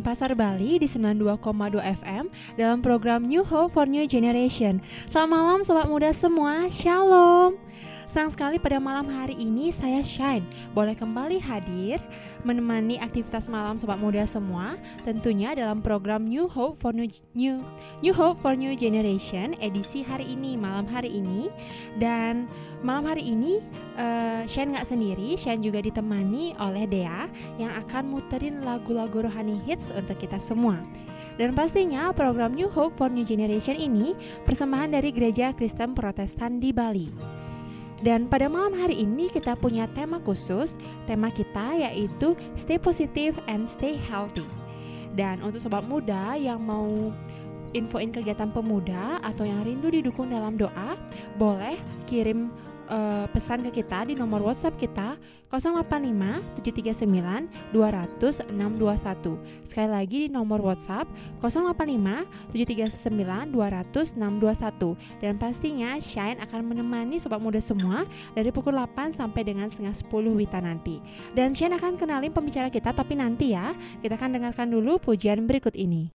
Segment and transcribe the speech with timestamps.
[0.00, 2.24] dari kawasan dan pasar Bali di 92,2 FM
[2.56, 4.80] dalam program New Hope for New Generation.
[5.12, 7.69] Selamat malam sobat muda semua, Shalom.
[8.10, 10.42] Senang sekali pada malam hari ini saya Shine
[10.74, 12.02] boleh kembali hadir
[12.42, 14.74] menemani aktivitas malam sobat muda semua
[15.06, 17.06] tentunya dalam program New Hope for New
[17.38, 17.62] New,
[18.02, 21.54] New Hope for New Generation edisi hari ini malam hari ini
[22.02, 22.50] dan
[22.82, 23.62] malam hari ini
[23.94, 27.30] uh, Shine nggak sendiri Shine juga ditemani oleh Dea
[27.62, 30.82] yang akan muterin lagu-lagu rohani hits untuk kita semua.
[31.38, 34.18] Dan pastinya program New Hope for New Generation ini
[34.50, 37.39] persembahan dari Gereja Kristen Protestan di Bali.
[38.00, 40.76] Dan pada malam hari ini kita punya tema khusus.
[41.04, 44.48] Tema kita yaitu stay positive and stay healthy.
[45.12, 47.12] Dan untuk sobat muda yang mau
[47.76, 50.96] infoin kegiatan pemuda atau yang rindu didukung dalam doa,
[51.36, 51.78] boleh
[52.08, 52.50] kirim
[52.90, 55.14] uh, pesan ke kita di nomor WhatsApp kita
[55.50, 59.66] 085 739 200 621.
[59.66, 61.06] Sekali lagi di nomor WhatsApp
[61.42, 65.22] 085 739 200 621.
[65.22, 70.38] Dan pastinya Shine akan menemani sobat muda semua dari pukul 8 sampai dengan setengah 10
[70.38, 70.98] Wita nanti.
[71.34, 75.74] Dan Shine akan kenalin pembicara kita tapi nanti ya, kita akan dengarkan dulu pujian berikut
[75.78, 76.10] ini.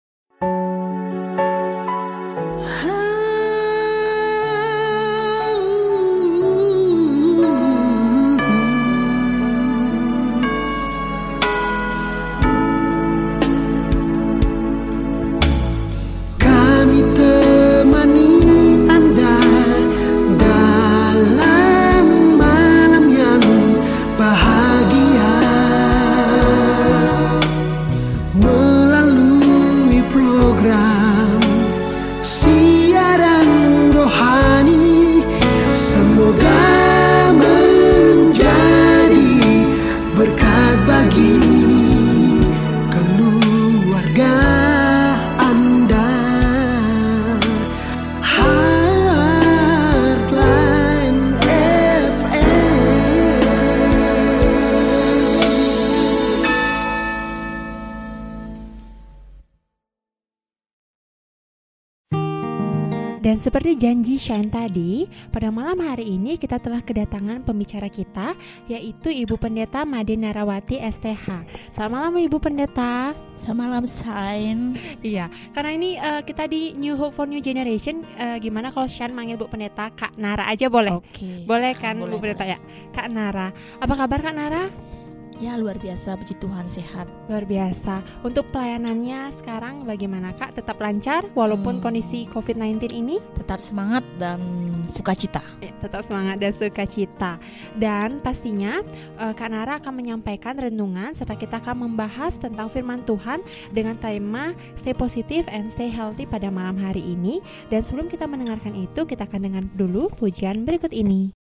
[63.43, 68.39] Seperti janji Shine tadi, pada malam hari ini kita telah kedatangan pembicara kita
[68.71, 71.27] yaitu Ibu Pendeta Made Narawati STH.
[71.75, 73.11] Selamat malam Ibu Pendeta.
[73.35, 74.63] Selamat malam Shine.
[75.03, 79.11] Iya, karena ini uh, kita di New Hope for New Generation uh, gimana kalau Shine
[79.11, 80.95] manggil Bu Pendeta Kak Nara aja boleh?
[80.95, 81.11] Oke.
[81.11, 82.55] Okay, boleh kan boleh, Bu Pendeta boleh.
[82.55, 82.59] ya?
[82.95, 83.51] Kak Nara.
[83.83, 84.92] Apa kabar Kak Nara?
[85.41, 87.09] Ya luar biasa, puji Tuhan sehat.
[87.25, 88.05] Luar biasa.
[88.21, 90.53] Untuk pelayanannya sekarang bagaimana Kak?
[90.59, 91.83] Tetap lancar walaupun hmm.
[91.83, 93.17] kondisi COVID-19 ini?
[93.39, 94.39] Tetap semangat dan
[94.85, 95.41] sukacita.
[95.63, 97.41] Ya, tetap semangat dan sukacita.
[97.79, 98.85] Dan pastinya
[99.17, 103.41] uh, Kak Nara akan menyampaikan renungan serta kita akan membahas tentang firman Tuhan
[103.73, 107.41] dengan tema Stay Positive and Stay Healthy pada malam hari ini.
[107.73, 111.33] Dan sebelum kita mendengarkan itu, kita akan dengar dulu pujian berikut ini.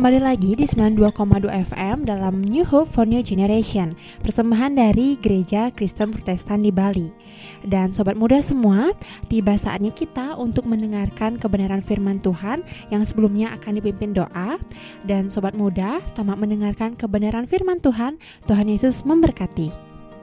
[0.00, 1.12] Kembali lagi di 92,2
[1.76, 3.92] FM dalam New Hope for New Generation
[4.24, 7.12] Persembahan dari Gereja Kristen Protestan di Bali.
[7.68, 8.96] Dan sobat muda semua,
[9.28, 14.56] tiba saatnya kita untuk mendengarkan kebenaran firman Tuhan Yang sebelumnya akan dipimpin doa.
[15.04, 18.16] Dan sobat muda, selamat mendengarkan kebenaran firman Tuhan.
[18.48, 19.68] Tuhan Yesus memberkati.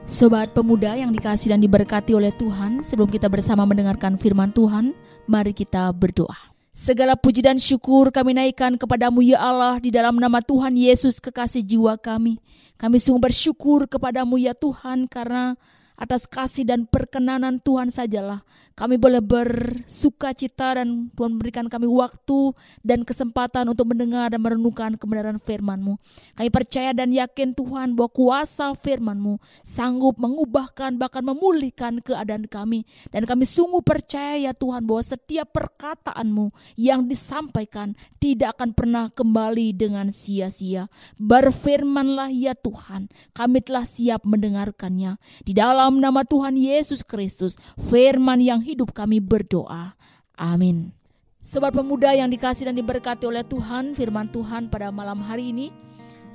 [0.09, 4.97] Sobat pemuda yang dikasih dan diberkati oleh Tuhan Sebelum kita bersama mendengarkan firman Tuhan,
[5.29, 10.45] mari kita berdoa Segala puji dan syukur kami naikkan kepadamu ya Allah di dalam nama
[10.45, 12.37] Tuhan Yesus kekasih jiwa kami.
[12.77, 15.57] Kami sungguh bersyukur kepadamu ya Tuhan karena
[15.97, 18.45] atas kasih dan perkenanan Tuhan sajalah
[18.77, 22.53] kami boleh bersuka cita dan Tuhan memberikan kami waktu
[22.85, 25.97] dan kesempatan untuk mendengar dan merenungkan kebenaran firman-Mu.
[26.37, 32.85] Kami percaya dan yakin Tuhan bahwa kuasa firman-Mu sanggup mengubahkan bahkan memulihkan keadaan kami.
[33.09, 39.73] Dan kami sungguh percaya ya Tuhan bahwa setiap perkataan-Mu yang disampaikan tidak akan pernah kembali
[39.73, 40.85] dengan sia-sia.
[41.17, 45.17] Berfirmanlah ya Tuhan, kami telah siap mendengarkannya.
[45.41, 47.55] Di dalam nama Tuhan Yesus Kristus,
[47.87, 49.95] firman yang hidup kami berdoa.
[50.35, 50.91] Amin.
[51.39, 55.71] Sobat pemuda yang dikasih dan diberkati oleh Tuhan, firman Tuhan pada malam hari ini,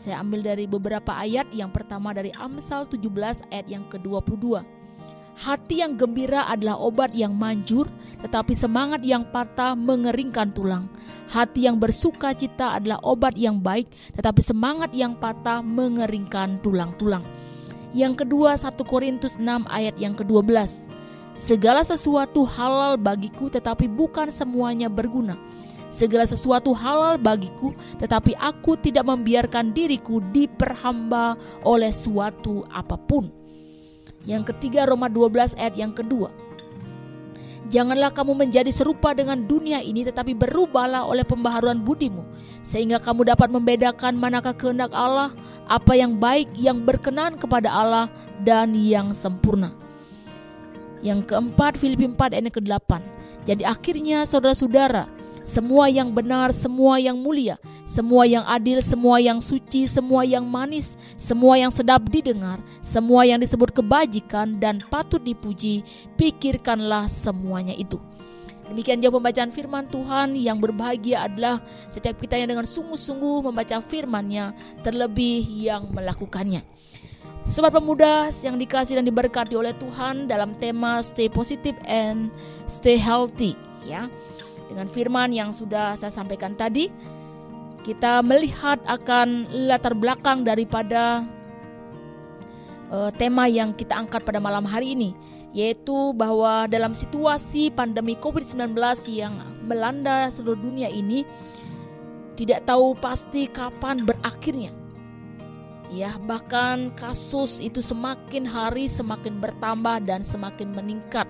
[0.00, 1.52] saya ambil dari beberapa ayat.
[1.52, 4.64] Yang pertama dari Amsal 17 ayat yang ke-22.
[5.32, 7.88] Hati yang gembira adalah obat yang manjur,
[8.20, 10.92] tetapi semangat yang patah mengeringkan tulang.
[11.32, 17.24] Hati yang bersuka cita adalah obat yang baik, tetapi semangat yang patah mengeringkan tulang-tulang.
[17.92, 20.88] Yang kedua 1 Korintus 6 ayat yang ke-12.
[21.32, 25.36] Segala sesuatu halal bagiku tetapi bukan semuanya berguna.
[25.92, 31.36] Segala sesuatu halal bagiku tetapi aku tidak membiarkan diriku diperhamba
[31.68, 33.28] oleh suatu apa pun.
[34.24, 36.41] Yang ketiga Roma 12 ayat yang kedua.
[37.70, 42.26] Janganlah kamu menjadi serupa dengan dunia ini tetapi berubahlah oleh pembaharuan budimu
[42.60, 45.30] sehingga kamu dapat membedakan manakah kehendak Allah,
[45.70, 48.06] apa yang baik, yang berkenan kepada Allah
[48.42, 49.70] dan yang sempurna.
[51.02, 52.90] Yang keempat Filipi 4 ayat ke-8.
[53.42, 55.10] Jadi akhirnya saudara-saudara,
[55.42, 60.94] semua yang benar, semua yang mulia, semua yang adil, semua yang suci, semua yang manis,
[61.18, 65.82] semua yang sedap didengar, semua yang disebut kebajikan dan patut dipuji,
[66.14, 67.98] pikirkanlah semuanya itu.
[68.72, 71.60] Demikian jauh pembacaan firman Tuhan yang berbahagia adalah
[71.92, 76.64] setiap kita yang dengan sungguh-sungguh membaca firman-Nya terlebih yang melakukannya.
[77.42, 82.30] Sobat pemuda yang dikasih dan diberkati oleh Tuhan dalam tema stay positive and
[82.70, 84.06] stay healthy ya.
[84.70, 86.88] Dengan firman yang sudah saya sampaikan tadi,
[87.82, 91.26] kita melihat akan latar belakang daripada
[92.90, 95.10] uh, tema yang kita angkat pada malam hari ini,
[95.50, 98.74] yaitu bahwa dalam situasi pandemi COVID-19
[99.10, 99.34] yang
[99.66, 101.26] melanda seluruh dunia ini
[102.38, 104.82] tidak tahu pasti kapan berakhirnya
[105.92, 111.28] Ya, bahkan kasus itu semakin hari semakin bertambah dan semakin meningkat.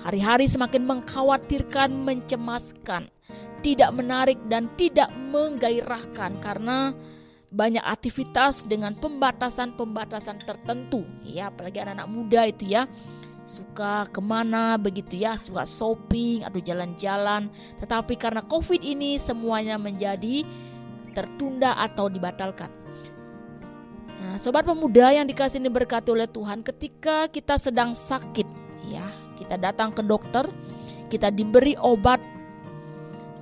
[0.00, 3.12] Hari-hari semakin mengkhawatirkan, mencemaskan,
[3.64, 6.92] tidak menarik dan tidak menggairahkan karena
[7.48, 11.08] banyak aktivitas dengan pembatasan-pembatasan tertentu.
[11.24, 12.84] Ya, apalagi anak-anak muda itu ya.
[13.44, 17.48] Suka ke mana begitu ya suka shopping atau jalan-jalan.
[17.80, 20.44] Tetapi karena covid ini semuanya menjadi
[21.16, 22.68] tertunda atau dibatalkan.
[24.20, 28.48] Nah, sobat pemuda yang dikasih diberkati oleh Tuhan, ketika kita sedang sakit,
[28.88, 29.04] ya,
[29.36, 30.48] kita datang ke dokter,
[31.12, 32.33] kita diberi obat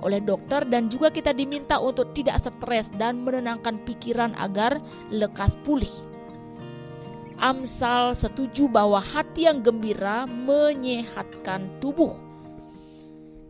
[0.03, 5.91] oleh dokter dan juga kita diminta untuk tidak stres dan menenangkan pikiran agar lekas pulih.
[7.39, 12.13] Amsal setuju bahwa hati yang gembira menyehatkan tubuh.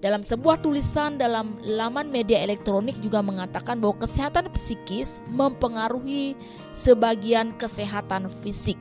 [0.04, 6.36] Dalam sebuah tulisan dalam laman media elektronik juga mengatakan bahwa kesehatan psikis mempengaruhi
[6.76, 8.76] sebagian kesehatan fisik.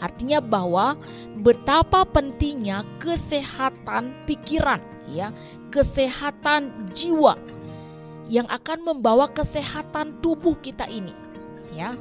[0.00, 0.96] Artinya bahwa
[1.44, 5.30] betapa pentingnya kesehatan pikiran ya,
[5.68, 7.36] kesehatan jiwa
[8.26, 11.12] yang akan membawa kesehatan tubuh kita ini
[11.76, 11.94] ya.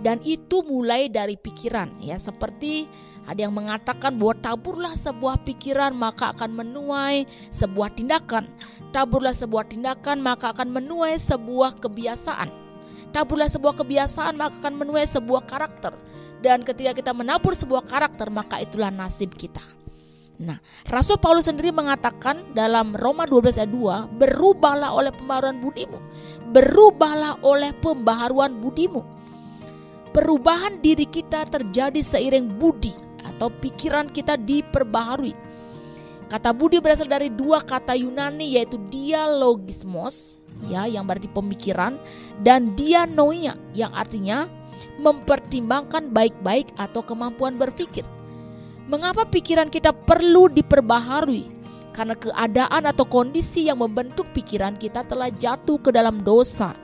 [0.00, 2.88] Dan itu mulai dari pikiran ya seperti
[3.28, 8.48] ada yang mengatakan bahwa taburlah sebuah pikiran maka akan menuai sebuah tindakan.
[8.96, 12.48] Taburlah sebuah tindakan maka akan menuai sebuah kebiasaan.
[13.12, 15.92] Taburlah sebuah kebiasaan maka akan menuai sebuah karakter.
[16.40, 19.60] Dan ketika kita menabur sebuah karakter maka itulah nasib kita.
[20.40, 20.56] Nah,
[20.88, 26.00] Rasul Paulus sendiri mengatakan dalam Roma 12 ayat 2, berubahlah oleh pembaharuan budimu.
[26.48, 29.04] Berubahlah oleh pembaharuan budimu.
[30.16, 35.36] Perubahan diri kita terjadi seiring budi atau pikiran kita diperbaharui.
[36.32, 41.96] Kata budi berasal dari dua kata Yunani yaitu dialogismos ya yang berarti pemikiran
[42.44, 44.46] dan dianoia yang artinya
[45.00, 48.04] mempertimbangkan baik-baik atau kemampuan berpikir.
[48.86, 51.58] Mengapa pikiran kita perlu diperbaharui?
[51.90, 56.76] Karena keadaan atau kondisi yang membentuk pikiran kita telah jatuh ke dalam dosa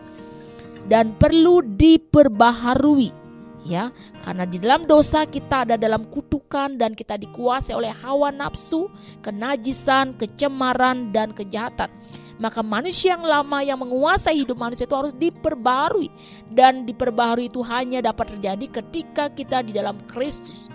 [0.91, 3.27] dan perlu diperbaharui
[3.67, 3.91] ya
[4.23, 8.87] karena di dalam dosa kita ada dalam kutukan dan kita dikuasai oleh hawa nafsu,
[9.21, 11.91] kenajisan, kecemaran dan kejahatan.
[12.37, 16.13] Maka manusia yang lama yang menguasai hidup manusia itu harus diperbarui
[16.53, 20.69] dan diperbarui itu hanya dapat terjadi ketika kita di dalam Kristus.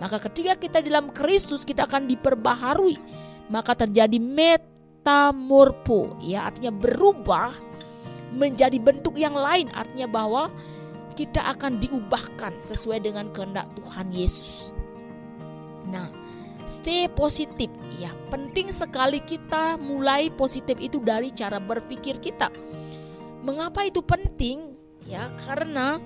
[0.00, 2.96] Maka ketika kita dalam Kristus kita akan diperbaharui.
[3.52, 7.52] Maka terjadi metamorfo, ya artinya berubah
[8.32, 10.48] menjadi bentuk yang lain, artinya bahwa
[11.12, 14.72] kita akan diubahkan sesuai dengan kehendak Tuhan Yesus.
[15.92, 16.08] Nah,
[16.66, 18.10] stay positif ya.
[18.32, 22.48] Penting sekali kita mulai positif itu dari cara berpikir kita.
[23.42, 24.78] Mengapa itu penting?
[25.02, 25.98] Ya, karena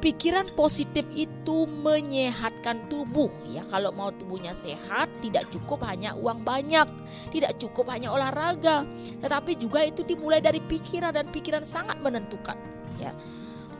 [0.00, 6.88] pikiran positif itu menyehatkan tubuh ya kalau mau tubuhnya sehat tidak cukup hanya uang banyak
[7.28, 8.88] tidak cukup hanya olahraga
[9.20, 12.56] tetapi juga itu dimulai dari pikiran dan pikiran sangat menentukan
[12.96, 13.12] ya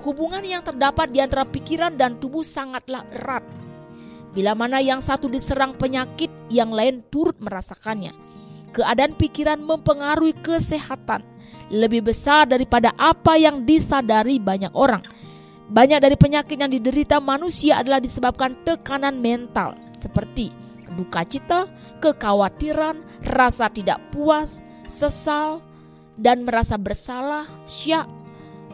[0.05, 3.43] hubungan yang terdapat di antara pikiran dan tubuh sangatlah erat
[4.31, 8.15] bila mana yang satu diserang penyakit yang lain turut merasakannya.
[8.71, 11.27] Keadaan pikiran mempengaruhi kesehatan.
[11.71, 15.03] Lebih besar daripada apa yang disadari banyak orang.
[15.71, 19.79] Banyak dari penyakit yang diderita manusia adalah disebabkan tekanan mental.
[19.95, 20.51] Seperti
[20.99, 21.71] duka cita,
[22.03, 24.59] kekhawatiran, rasa tidak puas,
[24.91, 25.63] sesal,
[26.19, 28.11] dan merasa bersalah, syak,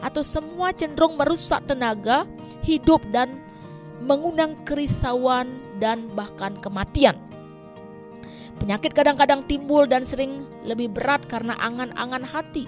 [0.01, 2.25] atau semua cenderung merusak tenaga,
[2.65, 3.37] hidup, dan
[4.01, 7.17] mengundang kerisauan dan bahkan kematian.
[8.57, 12.65] Penyakit kadang-kadang timbul dan sering lebih berat karena angan-angan hati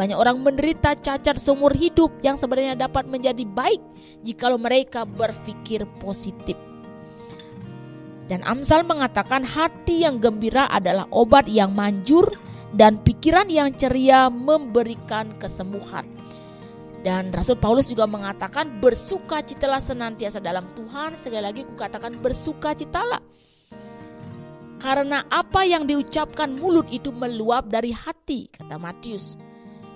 [0.00, 3.84] banyak orang menderita cacat seumur hidup yang sebenarnya dapat menjadi baik
[4.24, 6.56] jikalau mereka berpikir positif.
[8.24, 12.32] Dan Amsal mengatakan hati yang gembira adalah obat yang manjur
[12.72, 16.06] dan pikiran yang ceria memberikan kesembuhan.
[17.00, 21.16] Dan Rasul Paulus juga mengatakan bersukacitalah senantiasa dalam Tuhan.
[21.16, 23.24] Sekali lagi kukatakan bersukacitalah.
[24.80, 29.36] Karena apa yang diucapkan mulut itu meluap dari hati, kata Matius.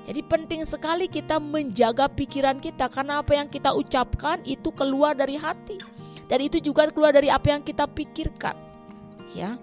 [0.04, 5.40] Jadi penting sekali kita menjaga pikiran kita karena apa yang kita ucapkan itu keluar dari
[5.40, 5.80] hati
[6.28, 8.52] dan itu juga keluar dari apa yang kita pikirkan.
[9.32, 9.56] Ya.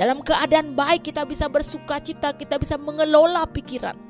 [0.00, 4.09] Dalam keadaan baik kita bisa bersuka cita, kita bisa mengelola pikiran.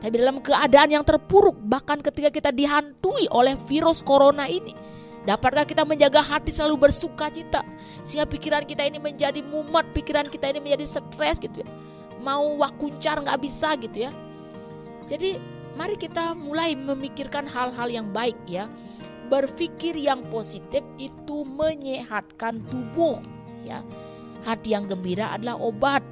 [0.00, 4.72] Tapi dalam keadaan yang terpuruk bahkan ketika kita dihantui oleh virus corona ini,
[5.28, 7.60] dapatkah kita menjaga hati selalu bersuka cita
[8.00, 11.68] sehingga pikiran kita ini menjadi mumet, pikiran kita ini menjadi stres gitu ya.
[12.20, 14.12] Mau wakuncar nggak bisa gitu ya
[15.10, 15.42] jadi
[15.74, 18.70] mari kita mulai memikirkan hal-hal yang baik ya.
[19.26, 23.18] Berpikir yang positif itu menyehatkan tubuh
[23.66, 23.82] ya.
[24.46, 26.06] Hati yang gembira adalah obat.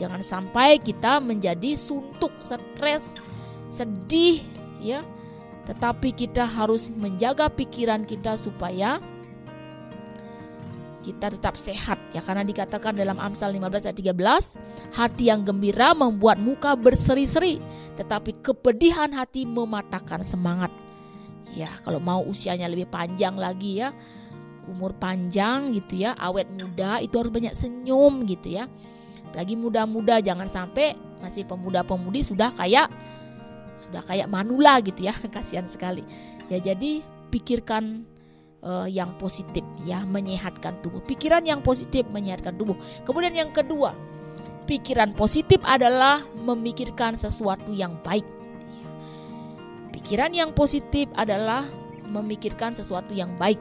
[0.00, 3.20] Jangan sampai kita menjadi suntuk, stres,
[3.68, 4.40] sedih
[4.80, 5.04] ya.
[5.68, 8.98] Tetapi kita harus menjaga pikiran kita supaya
[11.02, 12.24] kita tetap sehat ya.
[12.24, 17.60] Karena dikatakan dalam Amsal 15 ayat 13 hati yang gembira membuat muka berseri-seri
[17.92, 20.72] tetapi kepedihan hati mematahkan semangat.
[21.52, 23.92] Ya kalau mau usianya lebih panjang lagi ya.
[24.62, 28.70] Umur panjang gitu ya awet muda itu harus banyak senyum gitu ya
[29.32, 32.92] lagi muda-muda jangan sampai masih pemuda-pemudi sudah kayak
[33.76, 36.04] sudah kayak manula gitu ya kasihan sekali
[36.52, 37.00] ya jadi
[37.32, 38.04] pikirkan
[38.62, 41.02] uh, yang positif ya menyehatkan tubuh.
[41.04, 42.78] Pikiran yang positif menyehatkan tubuh.
[43.04, 43.92] Kemudian yang kedua,
[44.68, 48.24] pikiran positif adalah memikirkan sesuatu yang baik.
[48.24, 48.88] Ya.
[49.92, 51.66] Pikiran yang positif adalah
[52.06, 53.58] memikirkan sesuatu yang baik.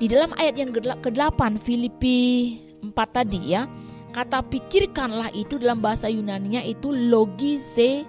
[0.00, 3.68] Di dalam ayat yang ke-8 Filipi 4 tadi ya,
[4.10, 8.04] kata pikirkanlah itu dalam bahasa Yunani-nya itu logisete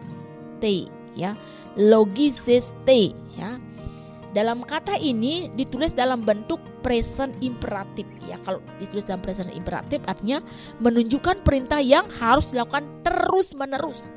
[1.15, 1.37] ya.
[1.79, 3.55] Logisete ya
[4.31, 8.07] dalam kata ini ditulis dalam bentuk present imperatif.
[8.25, 10.39] Ya, kalau ditulis dalam present imperatif artinya
[10.79, 14.09] menunjukkan perintah yang harus dilakukan terus-menerus.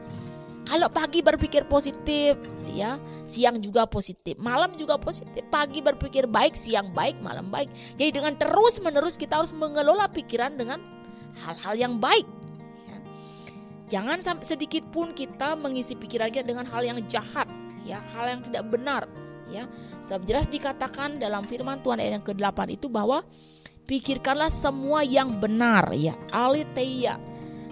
[0.64, 2.40] Kalau pagi berpikir positif,
[2.72, 2.96] ya,
[3.28, 5.44] siang juga positif, malam juga positif.
[5.52, 7.68] Pagi berpikir baik, siang baik, malam baik.
[8.00, 10.80] Jadi dengan terus-menerus kita harus mengelola pikiran dengan
[11.42, 12.26] hal-hal yang baik.
[12.86, 12.98] Ya.
[13.98, 17.50] Jangan sampai sedikit pun kita mengisi pikiran kita dengan hal yang jahat,
[17.82, 19.04] ya, hal yang tidak benar
[19.48, 19.68] ya.
[20.04, 23.24] Sebab jelas dikatakan dalam firman Tuhan ayat yang ke-8 itu bahwa
[23.88, 27.20] pikirkanlah semua yang benar ya, aliteia.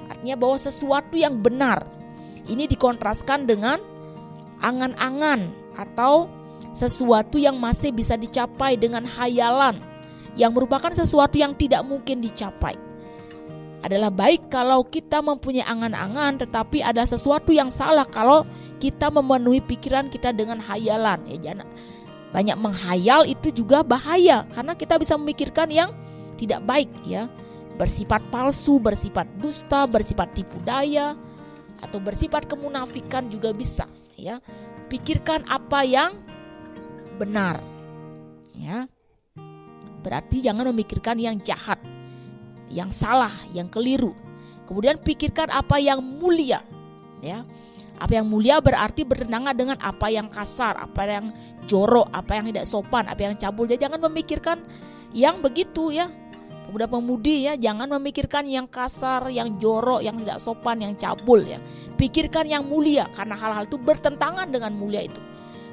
[0.09, 1.85] Artinya bahwa sesuatu yang benar.
[2.43, 3.79] Ini dikontraskan dengan
[4.59, 6.27] angan-angan atau
[6.75, 9.79] sesuatu yang masih bisa dicapai dengan hayalan
[10.35, 12.75] yang merupakan sesuatu yang tidak mungkin dicapai
[13.83, 18.47] adalah baik kalau kita mempunyai angan-angan tetapi ada sesuatu yang salah kalau
[18.79, 21.67] kita memenuhi pikiran kita dengan hayalan ya jangan
[22.33, 25.93] banyak menghayal itu juga bahaya karena kita bisa memikirkan yang
[26.41, 27.29] tidak baik ya.
[27.77, 31.13] Bersifat palsu bersifat dusta bersifat tipu daya
[31.85, 33.85] atau bersifat kemunafikan juga bisa
[34.17, 34.41] ya.
[34.89, 36.25] Pikirkan apa yang
[37.21, 37.61] benar
[38.57, 38.89] ya.
[40.03, 41.79] Berarti jangan memikirkan yang jahat,
[42.73, 44.17] yang salah, yang keliru.
[44.65, 46.65] Kemudian pikirkan apa yang mulia.
[47.21, 47.45] Ya.
[48.01, 51.31] Apa yang mulia berarti bertentangan dengan apa yang kasar, apa yang
[51.71, 53.69] jorok, apa yang tidak sopan, apa yang cabul.
[53.69, 54.59] Jadi jangan memikirkan
[55.15, 56.11] yang begitu ya.
[56.67, 61.61] Pemuda-pemudi ya, jangan memikirkan yang kasar, yang jorok, yang tidak sopan, yang cabul ya.
[62.01, 65.21] Pikirkan yang mulia karena hal-hal itu bertentangan dengan mulia itu.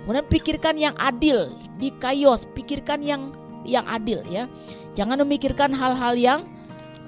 [0.03, 3.31] Kemudian pikirkan yang adil di kaios, pikirkan yang
[3.63, 4.51] yang adil ya.
[4.97, 6.39] Jangan memikirkan hal-hal yang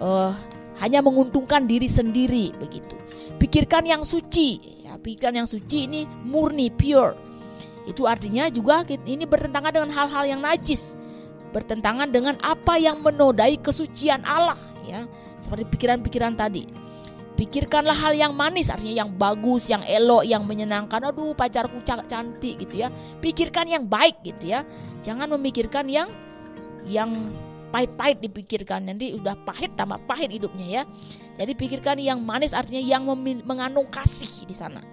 [0.02, 0.34] uh,
[0.82, 2.98] hanya menguntungkan diri sendiri begitu.
[3.38, 7.14] Pikirkan yang suci, ya, pikirkan yang suci ini murni, pure.
[7.86, 10.98] Itu artinya juga ini bertentangan dengan hal-hal yang najis,
[11.54, 15.06] bertentangan dengan apa yang menodai kesucian Allah ya.
[15.42, 16.70] Seperti pikiran-pikiran tadi.
[17.34, 21.02] Pikirkanlah hal yang manis, artinya yang bagus, yang elok, yang menyenangkan.
[21.10, 22.94] Aduh, pacarku cantik gitu ya.
[23.18, 24.62] Pikirkan yang baik gitu ya.
[25.02, 26.14] Jangan memikirkan yang
[26.86, 27.34] yang
[27.72, 28.86] pahit-pahit dipikirkan.
[28.86, 30.84] Nanti udah pahit tambah pahit hidupnya ya.
[31.40, 33.08] Jadi pikirkan yang manis artinya yang
[33.48, 34.84] mengandung kasih di sana.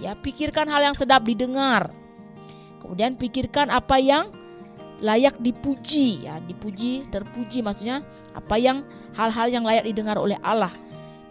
[0.00, 1.92] Ya pikirkan hal yang sedap didengar.
[2.82, 4.32] Kemudian pikirkan apa yang
[4.98, 6.26] layak dipuji.
[6.26, 8.02] Ya dipuji terpuji maksudnya
[8.34, 8.82] apa yang
[9.14, 10.72] hal-hal yang layak didengar oleh Allah.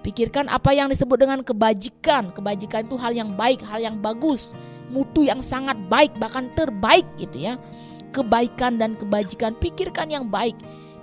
[0.01, 2.33] Pikirkan apa yang disebut dengan kebajikan.
[2.33, 4.53] Kebajikan itu hal yang baik hal yang bagus.
[4.91, 7.53] Mutu yang sangat baik bahkan terbaik gitu ya.
[8.11, 10.57] Kebaikan dan kebajikan, pikirkan yang baik.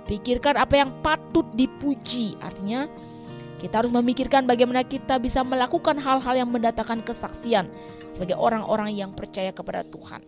[0.09, 2.33] Pikirkan apa yang patut dipuji.
[2.41, 2.89] Artinya
[3.61, 7.69] kita harus memikirkan bagaimana kita bisa melakukan hal-hal yang mendatangkan kesaksian
[8.09, 10.25] sebagai orang-orang yang percaya kepada Tuhan.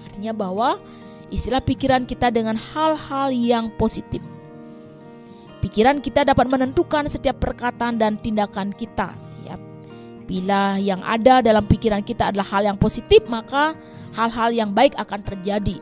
[0.00, 0.80] Artinya bahwa
[1.28, 4.24] istilah pikiran kita dengan hal-hal yang positif.
[5.60, 9.12] Pikiran kita dapat menentukan setiap perkataan dan tindakan kita.
[9.44, 9.60] Ya,
[10.24, 13.76] bila yang ada dalam pikiran kita adalah hal yang positif, maka
[14.16, 15.76] hal-hal yang baik akan terjadi.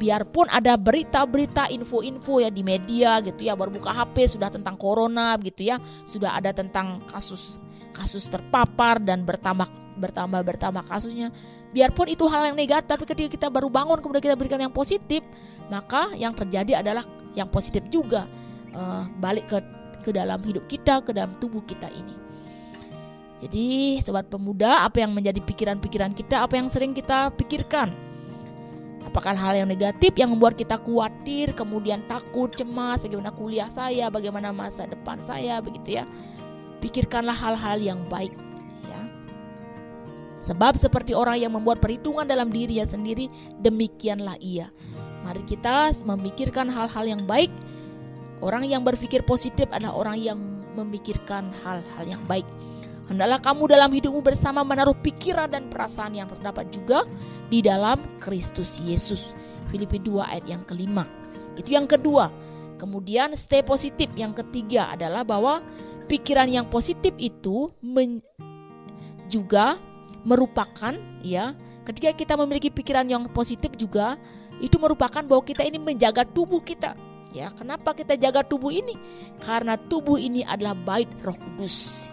[0.00, 5.36] Biarpun ada berita-berita, info-info ya di media gitu ya, baru buka HP sudah tentang corona
[5.44, 5.76] gitu ya,
[6.08, 7.60] sudah ada tentang kasus
[7.92, 9.68] kasus terpapar dan bertambah
[10.00, 11.28] bertambah bertambah kasusnya.
[11.76, 15.20] Biarpun itu hal yang negatif, tapi ketika kita baru bangun kemudian kita berikan yang positif,
[15.68, 17.04] maka yang terjadi adalah
[17.36, 18.24] yang positif juga
[18.72, 19.60] uh, balik ke
[20.00, 22.16] ke dalam hidup kita, ke dalam tubuh kita ini.
[23.40, 28.09] Jadi sobat pemuda, apa yang menjadi pikiran-pikiran kita, apa yang sering kita pikirkan?
[29.00, 34.52] Apakah hal yang negatif yang membuat kita khawatir, kemudian takut, cemas, bagaimana kuliah saya, bagaimana
[34.52, 36.04] masa depan saya, begitu ya.
[36.84, 38.36] Pikirkanlah hal-hal yang baik,
[38.86, 39.00] ya.
[40.44, 44.68] Sebab seperti orang yang membuat perhitungan dalam dirinya sendiri, demikianlah ia.
[45.24, 47.52] Mari kita memikirkan hal-hal yang baik.
[48.40, 50.38] Orang yang berpikir positif adalah orang yang
[50.76, 52.48] memikirkan hal-hal yang baik.
[53.10, 57.02] Hendaklah kamu dalam hidupmu bersama menaruh pikiran dan perasaan yang terdapat juga
[57.50, 59.34] di dalam Kristus Yesus.
[59.74, 61.02] Filipi 2 ayat yang kelima.
[61.58, 62.30] Itu yang kedua.
[62.78, 64.06] Kemudian stay positif.
[64.14, 65.58] Yang ketiga adalah bahwa
[66.06, 68.22] pikiran yang positif itu men
[69.30, 69.78] juga
[70.26, 71.54] merupakan ya
[71.86, 74.18] ketika kita memiliki pikiran yang positif juga
[74.58, 76.98] itu merupakan bahwa kita ini menjaga tubuh kita
[77.30, 78.98] ya kenapa kita jaga tubuh ini
[79.38, 82.10] karena tubuh ini adalah bait Roh Kudus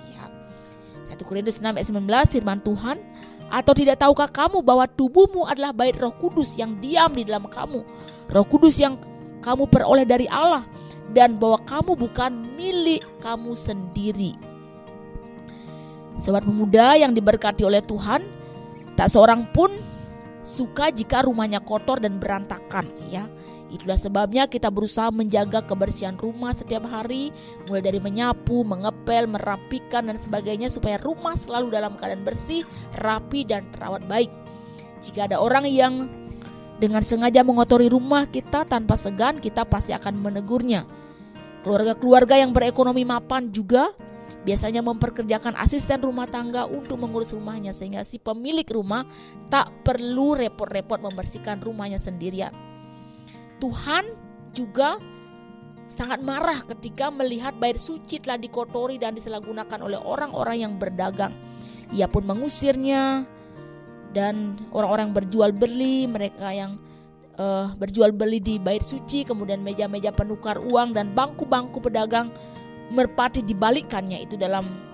[1.18, 3.02] 1 Korintus 6 ayat 19 firman Tuhan
[3.50, 7.82] atau tidak tahukah kamu bahwa tubuhmu adalah bait Roh Kudus yang diam di dalam kamu?
[8.30, 9.02] Roh Kudus yang
[9.42, 10.68] kamu peroleh dari Allah
[11.16, 14.38] dan bahwa kamu bukan milik kamu sendiri.
[16.22, 18.26] Sobat pemuda yang diberkati oleh Tuhan
[18.98, 19.74] tak seorang pun
[20.42, 23.30] suka jika rumahnya kotor dan berantakan ya
[23.68, 27.36] Itulah sebabnya kita berusaha menjaga kebersihan rumah setiap hari,
[27.68, 32.64] mulai dari menyapu, mengepel, merapikan dan sebagainya supaya rumah selalu dalam keadaan bersih,
[32.96, 34.32] rapi dan terawat baik.
[35.04, 36.08] Jika ada orang yang
[36.80, 40.88] dengan sengaja mengotori rumah kita tanpa segan, kita pasti akan menegurnya.
[41.68, 43.92] Keluarga-keluarga yang berekonomi mapan juga
[44.48, 49.04] biasanya memperkerjakan asisten rumah tangga untuk mengurus rumahnya sehingga si pemilik rumah
[49.52, 52.67] tak perlu repot-repot membersihkan rumahnya sendirian.
[53.58, 54.06] Tuhan
[54.54, 55.02] juga
[55.88, 61.32] sangat marah ketika melihat bait suci telah dikotori dan disalahgunakan oleh orang-orang yang berdagang.
[61.96, 63.24] Ia pun mengusirnya
[64.12, 66.76] dan orang-orang berjual beli, mereka yang
[67.40, 72.28] uh, berjual beli di bait suci, kemudian meja-meja penukar uang dan bangku-bangku pedagang
[72.92, 74.87] merpati dibalikkannya itu dalam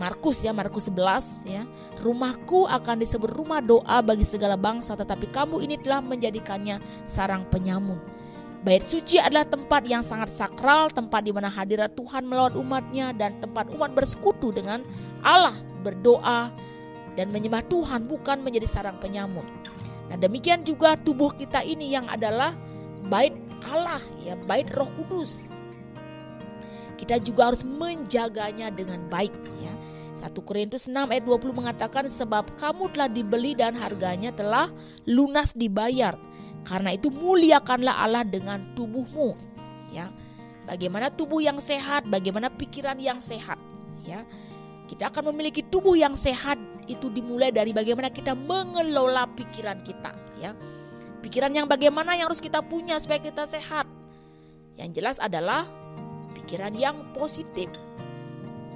[0.00, 1.68] Markus ya Markus 11 ya.
[2.00, 8.00] Rumahku akan disebut rumah doa bagi segala bangsa tetapi kamu ini telah menjadikannya sarang penyamun.
[8.64, 13.40] Bait suci adalah tempat yang sangat sakral, tempat di mana hadirat Tuhan melawat umatnya dan
[13.40, 14.84] tempat umat bersekutu dengan
[15.20, 16.52] Allah, berdoa
[17.16, 19.44] dan menyembah Tuhan bukan menjadi sarang penyamun.
[20.08, 22.56] Nah demikian juga tubuh kita ini yang adalah
[23.08, 23.32] bait
[23.68, 25.52] Allah ya bait Roh Kudus.
[27.00, 29.32] Kita juga harus menjaganya dengan baik
[29.64, 29.72] ya
[30.20, 34.68] 1 Korintus 6 ayat 20 mengatakan sebab kamu telah dibeli dan harganya telah
[35.08, 36.20] lunas dibayar.
[36.68, 39.32] Karena itu muliakanlah Allah dengan tubuhmu.
[39.88, 40.12] Ya.
[40.68, 43.56] Bagaimana tubuh yang sehat bagaimana pikiran yang sehat?
[44.04, 44.28] Ya.
[44.84, 50.12] Kita akan memiliki tubuh yang sehat itu dimulai dari bagaimana kita mengelola pikiran kita.
[50.36, 50.52] Ya.
[51.24, 53.88] Pikiran yang bagaimana yang harus kita punya supaya kita sehat?
[54.76, 55.64] Yang jelas adalah
[56.36, 57.68] pikiran yang positif.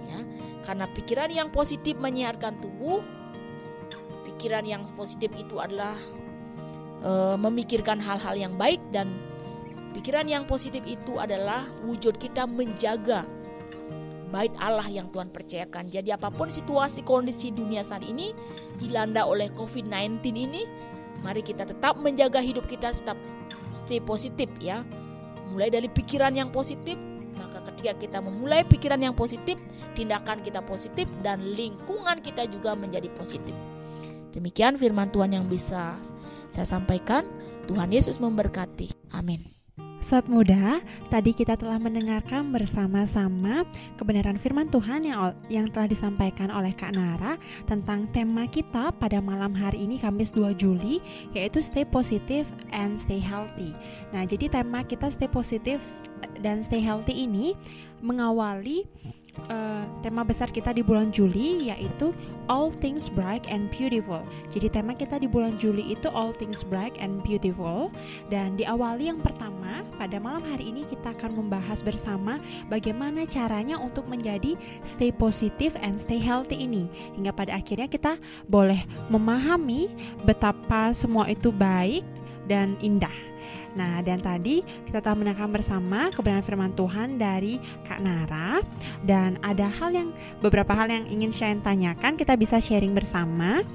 [0.04, 0.20] Ya,
[0.64, 3.04] karena pikiran yang positif menyehatkan tubuh.
[4.24, 5.94] Pikiran yang positif itu adalah
[7.04, 9.14] e, memikirkan hal-hal yang baik dan
[9.94, 13.28] pikiran yang positif itu adalah wujud kita menjaga
[14.34, 15.94] baik Allah yang Tuhan percayakan.
[15.94, 18.34] Jadi apa pun situasi kondisi dunia saat ini
[18.82, 20.66] dilanda oleh COVID-19 ini,
[21.22, 23.14] mari kita tetap menjaga hidup kita tetap
[23.70, 24.82] stay positif ya.
[25.54, 26.98] Mulai dari pikiran yang positif,
[27.72, 29.56] ketika kita memulai pikiran yang positif,
[29.96, 33.56] tindakan kita positif dan lingkungan kita juga menjadi positif.
[34.34, 35.96] Demikian firman Tuhan yang bisa
[36.50, 37.24] saya sampaikan.
[37.64, 38.92] Tuhan Yesus memberkati.
[39.16, 39.63] Amin.
[40.04, 43.64] Sobat muda, tadi kita telah mendengarkan bersama-sama
[43.96, 49.56] kebenaran firman Tuhan yang yang telah disampaikan oleh Kak Nara tentang tema kita pada malam
[49.56, 51.00] hari ini Kamis 2 Juli
[51.32, 52.44] yaitu stay positive
[52.76, 53.72] and stay healthy.
[54.12, 55.80] Nah, jadi tema kita stay positive
[56.44, 57.56] dan stay healthy ini
[58.04, 58.84] mengawali
[59.50, 62.12] uh, tema besar kita di bulan Juli yaitu
[62.46, 64.22] All Things Bright and Beautiful.
[64.52, 67.88] Jadi tema kita di bulan Juli itu All Things Bright and Beautiful
[68.28, 74.04] dan diawali yang pertama pada malam hari ini kita akan membahas bersama bagaimana caranya untuk
[74.10, 78.12] menjadi stay positive and stay healthy ini hingga pada akhirnya kita
[78.50, 79.90] boleh memahami
[80.26, 82.04] betapa semua itu baik
[82.44, 83.33] dan indah.
[83.74, 88.62] Nah, dan tadi kita telah mendengarkan bersama kebenaran firman Tuhan dari Kak Nara
[89.02, 90.08] dan ada hal yang
[90.38, 93.66] beberapa hal yang ingin saya tanyakan, kita bisa sharing bersama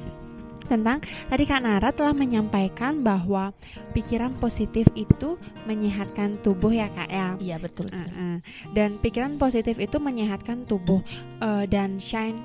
[0.69, 3.49] tentang tadi Kak Nara telah menyampaikan bahwa
[3.97, 5.35] pikiran positif itu
[5.65, 7.33] menyehatkan tubuh ya Kak ya.
[7.41, 8.05] Iya betul sih.
[8.05, 8.37] Uh -uh.
[8.77, 11.01] Dan pikiran positif itu menyehatkan tubuh
[11.41, 12.37] uh, dan shine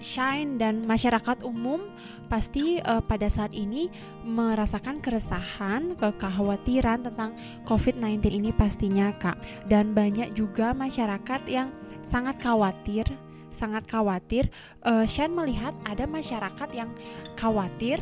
[0.00, 1.92] Shine dan masyarakat umum
[2.32, 3.92] pasti uh, pada saat ini
[4.24, 7.36] merasakan keresahan, kekhawatiran tentang
[7.68, 9.36] COVID-19 ini pastinya Kak.
[9.68, 11.68] Dan banyak juga masyarakat yang
[12.00, 13.04] sangat khawatir,
[13.52, 14.48] sangat khawatir.
[14.80, 16.88] Uh, Shine melihat ada masyarakat yang
[17.36, 18.00] khawatir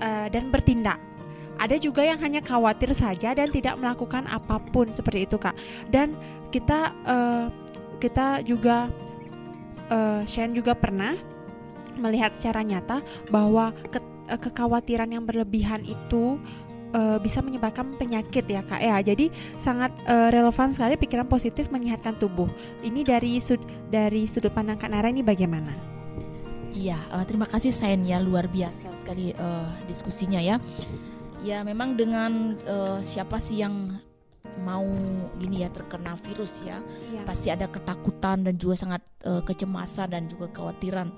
[0.00, 0.96] uh, dan bertindak.
[1.56, 5.56] Ada juga yang hanya khawatir saja dan tidak melakukan apa pun seperti itu Kak.
[5.88, 6.16] Dan
[6.52, 7.48] kita uh,
[7.96, 8.92] kita juga
[9.90, 11.14] uh, Shen juga pernah
[11.96, 13.00] melihat secara nyata
[13.32, 16.36] bahwa ke, uh, kekhawatiran yang berlebihan itu
[16.92, 18.80] uh, bisa menyebabkan penyakit ya kak.
[18.80, 22.48] Ya jadi sangat uh, relevan sekali pikiran positif menyehatkan tubuh.
[22.84, 25.72] Ini dari sud dari sudut pandang kak Nara ini bagaimana?
[26.76, 28.20] Iya uh, terima kasih Sen ya.
[28.20, 30.60] Luar biasa sekali uh, diskusinya ya.
[31.44, 34.02] Ya memang dengan uh, siapa sih yang
[34.62, 34.84] mau
[35.36, 36.80] gini ya terkena virus ya,
[37.12, 37.22] ya.
[37.28, 41.08] pasti ada ketakutan dan juga sangat uh, kecemasan dan juga kekhawatiran.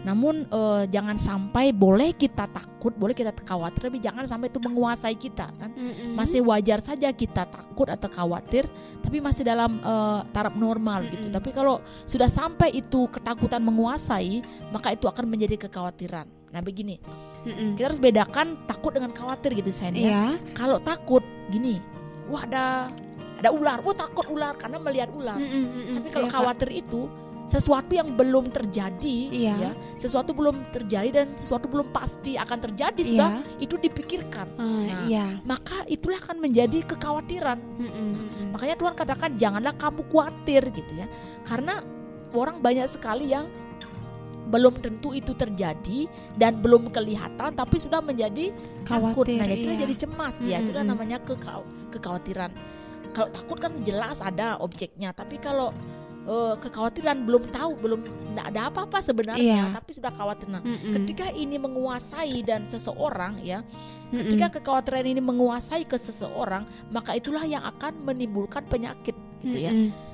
[0.00, 5.16] Namun uh, jangan sampai boleh kita takut, boleh kita khawatir, tapi jangan sampai itu menguasai
[5.18, 5.70] kita kan.
[5.76, 6.16] Mm-hmm.
[6.16, 8.64] Masih wajar saja kita takut atau khawatir,
[9.04, 11.14] tapi masih dalam uh, taraf normal mm-hmm.
[11.20, 11.26] gitu.
[11.28, 14.40] Tapi kalau sudah sampai itu ketakutan menguasai,
[14.72, 16.24] maka itu akan menjadi kekhawatiran.
[16.48, 16.96] Nah begini,
[17.44, 17.76] mm-hmm.
[17.76, 20.00] kita harus bedakan takut dengan khawatir gitu saya ya.
[20.00, 20.30] Yeah.
[20.56, 21.76] Kalau takut, gini,
[22.30, 22.86] wah ada
[23.40, 25.40] ada ular, wah takut ular karena melihat ular.
[25.40, 27.08] Mm, mm, mm, Tapi kalau iya, khawatir itu
[27.50, 29.54] sesuatu yang belum terjadi, iya.
[29.58, 33.58] ya, sesuatu belum terjadi dan sesuatu belum pasti akan terjadi sudah iya.
[33.58, 34.46] itu dipikirkan.
[34.54, 35.26] Uh, nah, iya.
[35.42, 37.58] maka itulah akan menjadi kekhawatiran.
[37.58, 41.10] Mm, mm, mm, Makanya Tuhan katakan janganlah kamu khawatir gitu ya,
[41.42, 41.82] karena
[42.30, 43.50] orang banyak sekali yang
[44.48, 46.08] belum tentu itu terjadi
[46.40, 48.50] dan belum kelihatan tapi sudah menjadi
[48.88, 49.78] Khawatir, takut nah itu iya.
[49.86, 50.70] jadi cemas ya mm-hmm.
[50.72, 51.18] itu namanya
[51.92, 52.50] kekhawatiran
[53.10, 55.74] kalau takut kan jelas ada objeknya tapi kalau
[56.26, 59.74] uh, kekhawatiran belum tahu belum tidak ada apa-apa sebenarnya yeah.
[59.74, 60.94] tapi sudah khawatir nah mm-hmm.
[61.02, 64.18] ketika ini menguasai dan seseorang ya mm-hmm.
[64.26, 69.90] ketika kekhawatiran ini menguasai ke seseorang maka itulah yang akan menimbulkan penyakit gitu ya mm-hmm
[69.90, 70.09] ya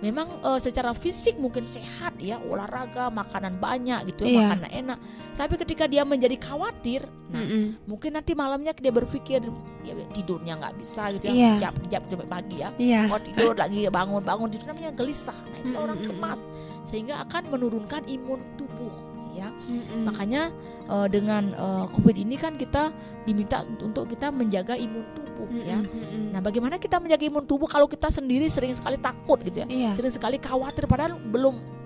[0.00, 4.40] memang uh, secara fisik mungkin sehat ya olahraga makanan banyak gitu ya yeah.
[4.48, 4.98] makanan enak
[5.36, 7.64] tapi ketika dia menjadi khawatir nah mm -hmm.
[7.84, 9.44] mungkin nanti malamnya dia berpikir
[9.84, 11.54] ya tidurnya nggak bisa gitu ya yeah.
[11.60, 13.12] kejap kejap sampai pagi ya yeah.
[13.12, 15.84] oh tidur lagi bangun bangun itu namanya gelisah nah itu mm -hmm.
[15.84, 16.40] orang cemas
[16.88, 19.48] sehingga akan menurunkan imun tubuh ya.
[19.48, 20.06] Mm-mm.
[20.08, 20.50] Makanya
[20.88, 22.90] eh, dengan eh, COVID ini kan kita
[23.24, 25.78] diminta untuk kita menjaga imun tubuh ya.
[25.78, 26.24] Mm-mm, mm-mm.
[26.34, 29.66] Nah, bagaimana kita menjaga imun tubuh kalau kita sendiri sering sekali takut gitu ya?
[29.68, 29.90] Iya.
[29.94, 31.80] Sering sekali khawatir padahal belum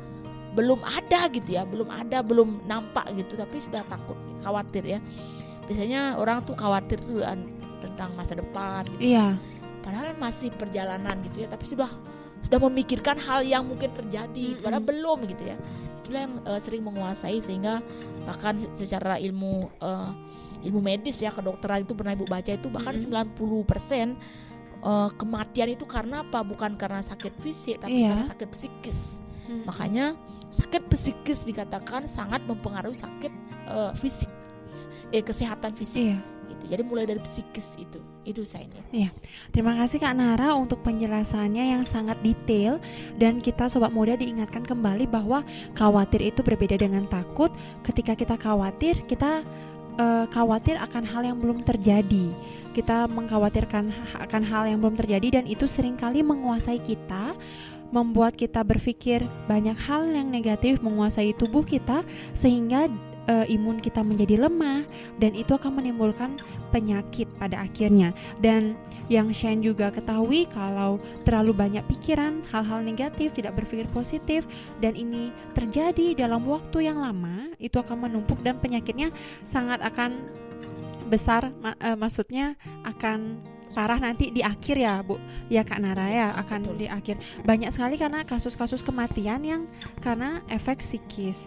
[0.55, 4.99] belum ada gitu ya, belum ada, belum nampak gitu tapi sudah takut, khawatir ya.
[5.67, 7.51] Biasanya orang tuh khawatir tuh an-
[7.83, 9.13] tentang masa depan gitu.
[9.19, 9.35] Iya.
[9.83, 11.91] Padahal masih perjalanan gitu ya, tapi sudah
[12.45, 14.63] sudah memikirkan hal yang mungkin terjadi, Mm-mm.
[14.63, 15.57] padahal belum gitu ya.
[16.01, 17.81] Itulah yang eh, sering menguasai sehingga
[18.25, 20.11] bahkan se- secara ilmu eh,
[20.65, 23.37] ilmu medis ya kedokteran itu pernah ibu baca itu bahkan Mm-mm.
[23.37, 24.17] 90%
[24.81, 26.41] eh, kematian itu karena apa?
[26.41, 28.13] Bukan karena sakit fisik tapi Iya.
[28.13, 28.99] karena sakit psikis.
[29.45, 29.65] Mm-mm.
[29.65, 30.17] Makanya
[30.51, 33.33] sakit psikis dikatakan sangat mempengaruhi sakit
[33.67, 34.31] eh, fisik,
[35.11, 36.19] eh kesehatan fisik Iya.
[36.47, 36.65] itu.
[36.69, 38.81] Jadi mulai dari psikis itu, itu sainnya.
[39.53, 42.81] Terima kasih Kak Nara untuk penjelasannya yang sangat detail
[43.21, 45.45] dan kita sobat muda diingatkan kembali bahwa
[45.77, 47.53] khawatir itu berbeda dengan takut.
[47.85, 49.45] Ketika kita khawatir, kita
[50.01, 52.33] eh, khawatir akan hal yang belum terjadi.
[52.75, 57.39] Kita mengkhawatirkan ha- akan hal yang belum terjadi dan itu sering kali menguasai kita,
[57.95, 62.03] membuat kita berpikir banyak hal yang negatif menguasai tubuh kita
[62.35, 62.91] sehingga
[63.31, 64.83] eh, imun kita menjadi lemah
[65.23, 66.35] dan itu akan menimbulkan
[66.75, 68.11] penyakit pada akhirnya.
[68.43, 68.75] Dan
[69.07, 74.43] yang Shane juga ketahui kalau terlalu banyak pikiran, hal-hal negatif, tidak berpikir positif
[74.83, 79.15] dan ini terjadi dalam waktu yang lama, itu akan menumpuk dan penyakitnya
[79.47, 80.27] sangat akan
[81.07, 83.39] besar ma- eh, maksudnya akan
[83.75, 85.19] parah nanti di akhir ya Bu
[85.51, 86.79] ya Kak Nara ya akan Betul.
[86.79, 89.63] di akhir banyak sekali karena kasus-kasus kematian yang
[89.99, 91.45] karena efek psikis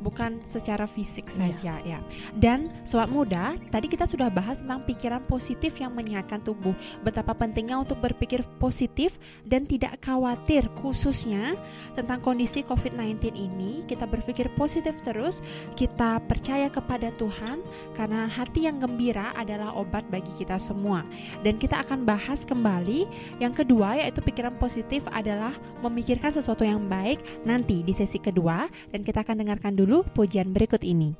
[0.00, 1.36] bukan secara fisik Iya.
[1.36, 1.98] saja ya
[2.38, 6.72] dan sobat muda, tadi kita sudah bahas tentang pikiran positif yang menyehatkan tubuh.
[7.02, 11.58] Betapa pentingnya untuk berpikir positif dan tidak khawatir khususnya
[11.98, 13.82] tentang kondisi COVID-19 ini.
[13.90, 15.42] Kita berpikir positif terus,
[15.74, 17.60] kita percaya kepada Tuhan
[17.98, 21.02] karena hati yang gembira adalah obat bagi kita semua.
[21.42, 23.10] Dan kita akan bahas kembali
[23.42, 29.02] yang kedua yaitu pikiran positif adalah memikirkan sesuatu yang baik nanti di sesi kedua dan
[29.02, 31.18] kita akan dengarkan dulu pujian berikut ini.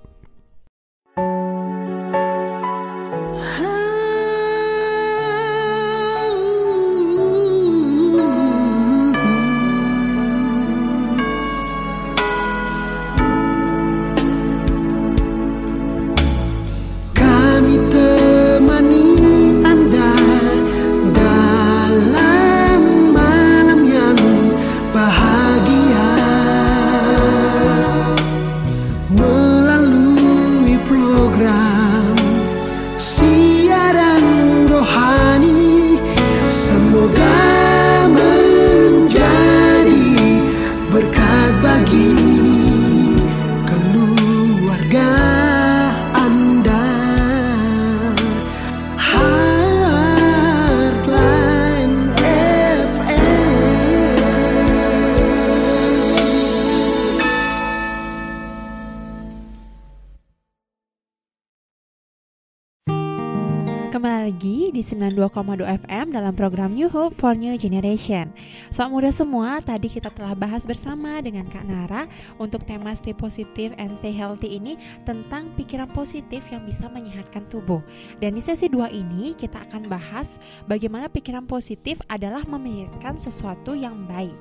[65.01, 68.29] 92,2 FM dalam program New Hope for New Generation.
[68.69, 72.05] Sobat muda semua, tadi kita telah bahas bersama dengan Kak Nara
[72.37, 74.77] untuk tema Stay Positive and Stay Healthy ini
[75.09, 77.81] tentang pikiran positif yang bisa menyehatkan tubuh.
[78.21, 80.37] Dan di sesi 2 ini kita akan bahas
[80.69, 84.37] bagaimana pikiran positif adalah memikirkan sesuatu yang baik.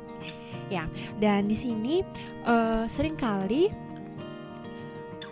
[0.70, 0.86] Ya,
[1.18, 2.06] dan di sini
[2.46, 3.74] eh, sering kali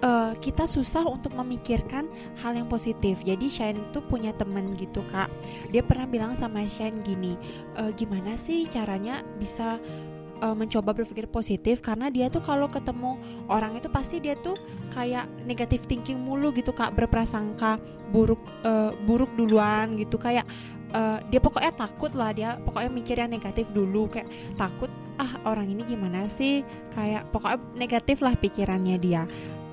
[0.03, 2.05] eh, kita susah untuk memikirkan
[2.41, 3.21] hal yang positif.
[3.25, 5.29] Jadi Shane tuh punya temen gitu kak.
[5.73, 7.33] Dia pernah bilang sama Shane gini,
[7.77, 9.81] "E, gimana sih caranya bisa
[10.37, 11.81] e, mencoba berpikir positif?
[11.81, 13.17] Karena dia tuh kalau ketemu
[13.49, 14.53] orang itu pasti dia tuh
[14.93, 17.81] kayak negatif thinking mulu gitu kak, berprasangka
[18.13, 20.45] buruk e, buruk duluan gitu kayak
[20.93, 21.01] e,
[21.33, 25.81] dia pokoknya takut lah dia pokoknya mikir yang negatif dulu kayak takut ah orang ini
[25.83, 26.61] gimana sih
[26.93, 29.25] kayak pokoknya negatif lah pikirannya dia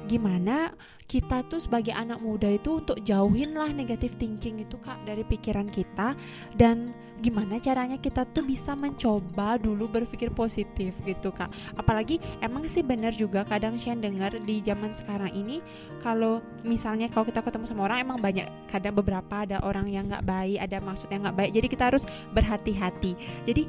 [0.07, 0.73] gimana
[1.05, 5.69] kita tuh sebagai anak muda itu untuk jauhin lah negatif thinking itu kak dari pikiran
[5.69, 6.17] kita.
[6.57, 11.53] Dan gimana caranya kita tuh bisa mencoba dulu berpikir positif gitu kak.
[11.77, 15.61] Apalagi emang sih benar juga kadang Shane dengar di zaman sekarang ini
[16.01, 20.25] kalau misalnya kalau kita ketemu sama orang emang banyak kadang beberapa ada orang yang nggak
[20.25, 21.53] baik ada maksud yang nggak baik.
[21.53, 23.13] Jadi kita harus berhati-hati.
[23.45, 23.63] Jadi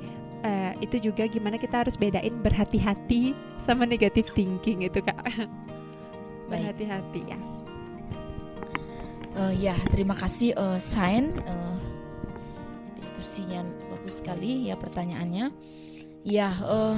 [0.48, 5.20] eh, itu juga gimana kita harus bedain berhati-hati sama negatif thinking itu kak.
[6.50, 7.40] berhati-hati ya
[9.36, 11.36] Eh, ya, terima kasih eh, Sain.
[11.44, 11.76] Eh,
[12.96, 15.52] diskusinya bagus sekali ya pertanyaannya.
[16.24, 16.98] Ya, eh,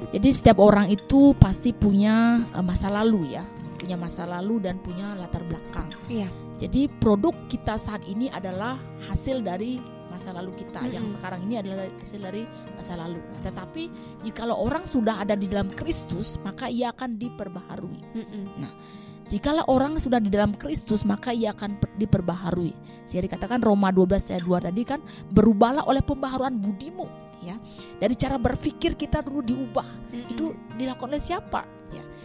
[0.00, 3.44] Jadi setiap orang itu pasti punya eh, masa lalu ya,
[3.80, 5.88] punya masa lalu dan punya latar belakang.
[6.08, 6.28] Iya.
[6.60, 8.76] Jadi produk kita saat ini adalah
[9.08, 9.80] hasil dari
[10.20, 10.84] masa lalu kita.
[10.84, 11.14] Yang Mm-mm.
[11.16, 12.44] sekarang ini adalah hasil dari
[12.76, 13.16] masa lalu.
[13.16, 13.82] Nah, tetapi
[14.20, 18.00] jikalau orang sudah ada di dalam Kristus, maka ia akan diperbaharui.
[18.12, 18.44] Mm-mm.
[19.32, 22.76] Jikalau orang sudah di dalam Kristus, maka ia akan per- diperbaharui.
[23.08, 25.00] Saya dikatakan Roma 12 ayat 2 tadi kan
[25.32, 27.08] berubahlah oleh pembaharuan budimu
[27.40, 27.56] ya.
[27.96, 29.88] Dari cara berpikir kita dulu diubah.
[30.12, 30.30] Mm-mm.
[30.36, 31.79] Itu dilakukan oleh siapa?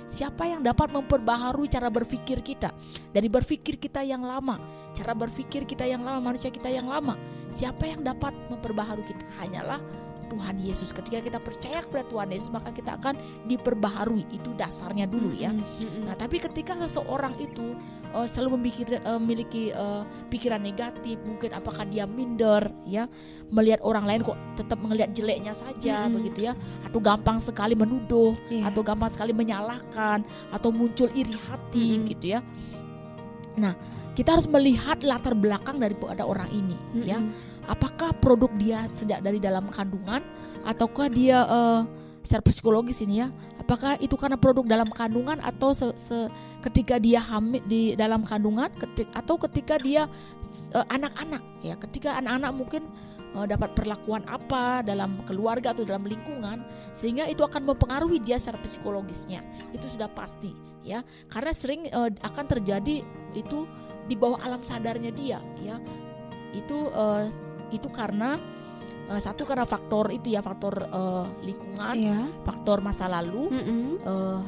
[0.06, 2.70] Siapa yang dapat memperbaharui cara berpikir kita?
[3.10, 4.62] Dari berpikir kita yang lama,
[4.94, 7.18] cara berpikir kita yang lama, manusia kita yang lama.
[7.50, 9.26] Siapa yang dapat memperbaharui kita?
[9.42, 10.92] Hanyalah Tuhan Yesus.
[10.92, 14.26] Ketika kita percaya kepada Tuhan Yesus, maka kita akan diperbaharui.
[14.34, 15.54] Itu dasarnya dulu ya.
[16.06, 17.78] Nah, tapi ketika seseorang itu
[18.14, 23.06] eh, selalu memikir, eh, memiliki eh, pikiran negatif, mungkin apakah dia minder, ya,
[23.54, 26.20] melihat orang lain kok tetap melihat jeleknya saja, Mm-mm.
[26.22, 28.72] begitu ya, atau gampang sekali menuduh, Iya.
[28.72, 32.10] atau gampang sekali menyalahkan, atau muncul iri hati, Mm-mm.
[32.16, 32.40] gitu ya.
[33.56, 33.76] Nah,
[34.16, 37.55] kita harus melihat latar belakang daripada orang ini, ya Mm-mm.
[37.66, 40.22] Apakah produk dia sejak dari dalam kandungan
[40.66, 41.82] ataukah dia eh,
[42.26, 43.30] secara psikologis ini ya
[43.66, 46.30] apakah itu karena produk dalam kandungan atau se- se-
[46.62, 50.06] ketika dia hamil di dalam kandungan ketik, atau ketika dia
[50.74, 51.42] eh, anak-anak?
[51.66, 52.84] Ya ketika anak-anak mungkin
[53.34, 56.62] eh, dapat perlakuan apa dalam keluarga atau dalam lingkungan
[56.94, 59.42] sehingga itu akan mempengaruhi dia secara psikologisnya.
[59.74, 60.54] Itu sudah pasti
[60.86, 61.02] ya.
[61.30, 63.02] Karena sering eh, akan terjadi
[63.34, 63.66] itu
[64.06, 65.82] di bawah alam sadarnya dia ya.
[66.54, 67.34] Itu eh,
[67.76, 68.40] itu karena
[69.06, 72.20] eh, satu karena faktor itu ya faktor eh, lingkungan, Iya.
[72.44, 73.82] faktor masa lalu Mm-mm.
[74.02, 74.42] eh,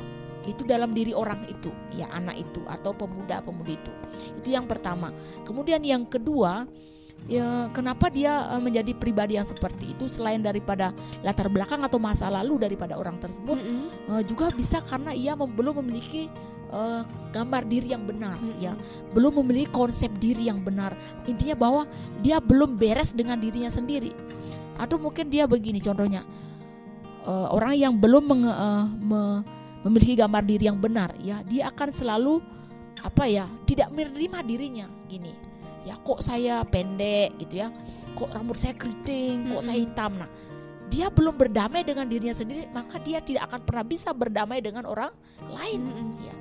[0.47, 3.91] itu dalam diri orang itu, ya anak itu atau pemuda-pemudi itu.
[4.39, 5.11] Itu yang pertama.
[5.43, 6.63] Kemudian yang kedua,
[7.27, 12.63] ya kenapa dia menjadi pribadi yang seperti itu selain daripada latar belakang atau masa lalu
[12.63, 13.83] daripada orang tersebut, Mm-mm.
[14.15, 16.31] eh, juga bisa karena ia mem- belum memiliki
[16.71, 17.01] eh,
[17.31, 18.59] gambar diri yang benar, Mm-mm.
[18.59, 18.73] ya
[19.13, 20.95] belum memiliki konsep diri yang benar.
[21.27, 21.81] Intinya bahwa
[22.23, 24.11] dia belum beres dengan dirinya sendiri.
[24.77, 26.23] Atau mungkin dia begini contohnya.
[27.27, 29.43] eh, orang yang belum menge- eh, me-
[29.83, 32.39] memiliki gambar diri yang benar, ya, dia akan selalu
[33.03, 35.35] apa ya, tidak menerima dirinya gini.
[35.83, 37.71] Ya kok saya pendek gitu ya.
[38.15, 40.17] Kok rambut saya keriting, kok saya hitam.
[40.17, 40.27] Nah,
[40.87, 45.11] dia belum berdamai dengan dirinya sendiri, maka dia tidak akan pernah bisa berdamai dengan orang
[45.51, 45.83] lain.
[45.83, 46.09] Mm-mm.
[46.23, 46.35] Ya.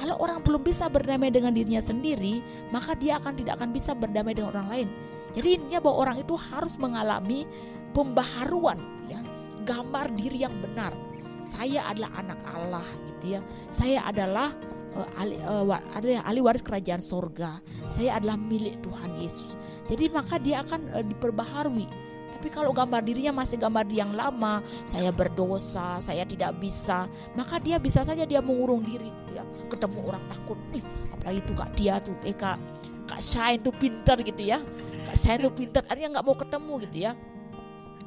[0.00, 2.40] Kalau orang belum bisa berdamai dengan dirinya sendiri,
[2.72, 4.88] maka dia akan tidak akan bisa berdamai dengan orang lain.
[5.36, 7.44] Jadi intinya bahwa orang itu harus mengalami
[7.92, 8.80] pembaharuan,
[9.12, 9.20] ya,
[9.68, 10.96] gambar diri yang benar.
[11.44, 13.40] Saya adalah anak Allah, gitu ya.
[13.68, 14.56] Saya adalah
[14.96, 15.36] eh, ahli,
[15.68, 17.60] ada ahli waris kerajaan sorga.
[17.84, 19.60] Saya adalah milik Tuhan Yesus.
[19.84, 22.09] Jadi maka dia akan eh, diperbaharui.
[22.40, 27.04] Tapi kalau gambar dirinya masih gambar diri yang lama, saya berdosa, saya tidak bisa,
[27.36, 29.12] maka dia bisa saja dia mengurung diri.
[29.36, 30.80] Ya ketemu orang takut ih
[31.12, 32.56] apalagi itu kak dia tuh eh kak
[33.04, 34.64] kak Shine tuh pinter gitu ya.
[35.04, 37.12] Kak Shine tuh pinter artinya nggak mau ketemu gitu ya.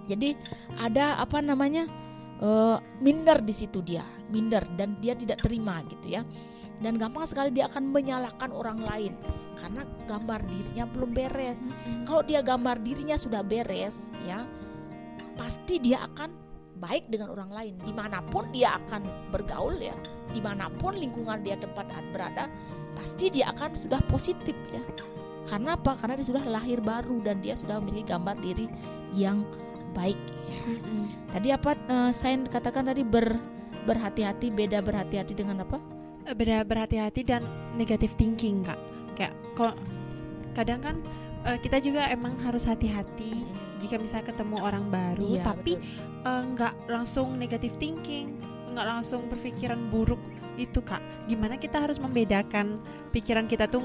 [0.10, 0.30] Jadi
[0.82, 1.86] ada apa namanya
[2.42, 4.02] eh, minder di situ dia
[4.34, 6.26] minder dan dia tidak terima gitu ya.
[6.82, 9.14] Dan gampang sekali dia akan menyalahkan orang lain
[9.58, 12.04] karena gambar dirinya belum beres Mm-mm.
[12.08, 14.46] kalau dia gambar dirinya sudah beres ya
[15.38, 16.30] pasti dia akan
[16.78, 19.96] baik dengan orang lain di mana pun dia akan bergaul ya
[20.34, 22.50] di mana pun lingkungan dia tempat berada
[22.98, 24.82] pasti dia akan sudah positif ya
[25.48, 28.68] karena apa karena dia sudah lahir baru dan dia sudah memiliki gambar diri
[29.14, 29.46] yang
[29.94, 30.18] baik
[30.50, 30.60] ya.
[30.66, 31.04] Mm-mm.
[31.30, 33.38] tadi apa eh, saya katakan tadi ber
[33.84, 35.94] berhati-hati beda berhati-hati dengan apa
[36.32, 37.44] Beda berhati-hati dan
[37.76, 38.80] negative thinking kak.
[39.14, 39.76] Kayak kok
[40.54, 40.96] kadang kan
[41.46, 43.46] eh, kita juga emang harus hati-hati
[43.84, 45.76] jika misalnya ketemu orang baru, Iya, tapi
[46.24, 48.40] eh, nggak langsung negative thinking,
[48.72, 50.20] nggak langsung berpikiran buruk
[50.56, 51.02] itu kak.
[51.28, 52.80] Gimana kita harus membedakan
[53.12, 53.84] pikiran kita tuh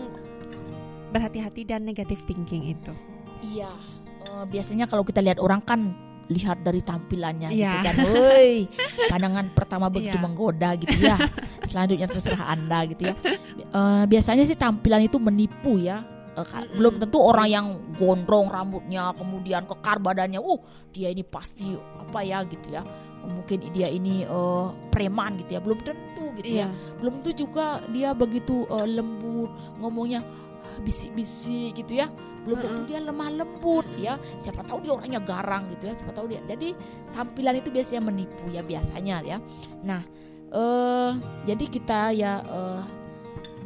[1.10, 2.92] berhati-hati dan negative thinking itu?
[3.42, 3.72] Iya,
[4.28, 7.80] eh, biasanya kalau kita lihat orang kan lihat dari tampilannya gitu Iya.
[7.82, 8.68] kan, woi,
[9.12, 10.24] pandangan pertama begitu Iya.
[10.24, 11.16] menggoda gitu ya.
[11.68, 13.14] Selanjutnya terserah anda gitu ya.
[13.58, 16.04] Eh, biasanya sih tampilan itu menipu ya.
[16.36, 16.44] Eh.
[16.76, 17.66] Belum tentu orang yang
[17.96, 20.60] gondrong rambutnya, kemudian kekar badannya, uh
[20.92, 22.84] dia ini pasti apa ya gitu ya.
[23.18, 26.06] Mungkin dia ini eh, preman gitu ya, belum tentu
[26.38, 27.02] gitu ya Iya.
[27.02, 29.50] belum tentu juga dia begitu eh, lembut
[29.82, 30.22] ngomongnya
[30.82, 32.10] bisik-bisik gitu ya.
[32.46, 34.16] Belum tentu dia lemah lembut ya.
[34.40, 36.40] Siapa tahu dia orangnya garang gitu ya siapa tahu dia.
[36.48, 36.72] Jadi
[37.12, 39.38] tampilan itu biasanya menipu ya biasanya ya.
[39.84, 40.02] Nah
[40.48, 41.12] eh
[41.44, 42.82] jadi kita ya eh,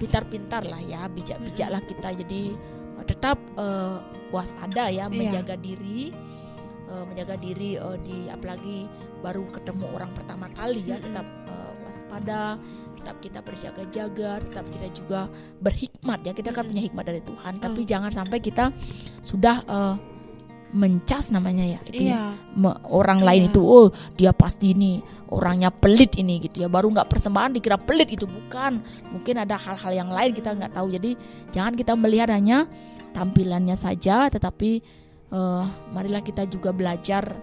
[0.03, 2.09] pintar-pintar lah ya bijak-bijaklah kita.
[2.27, 2.43] Jadi
[2.99, 3.99] eh, tetap eh,
[4.35, 6.11] waspada ya menjaga diri
[6.91, 8.91] eh, menjaga diri eh, di apalagi
[9.23, 12.59] baru ketemu orang pertama kali ya tetap eh, waspada
[13.03, 15.21] tetap kita berjaga-jaga tetap kita juga
[15.59, 16.71] berhikmat ya kita kan Mm-mm.
[16.71, 17.89] punya hikmat dari Tuhan tapi Mm.
[17.91, 18.71] jangan sampai kita
[19.21, 19.95] sudah eh,
[20.73, 22.23] mencas namanya ya gitu ya Iya.
[22.57, 23.51] Me- orang lain Iya.
[23.53, 28.09] itu oh dia pasti ini orangnya pelit ini gitu ya baru nggak persembahan dikira pelit
[28.09, 28.81] itu bukan
[29.11, 31.11] mungkin ada hal-hal yang lain kita nggak tahu jadi
[31.53, 32.65] jangan kita melihat hanya
[33.13, 34.81] tampilannya saja tetapi
[35.29, 37.37] eh, marilah kita juga belajar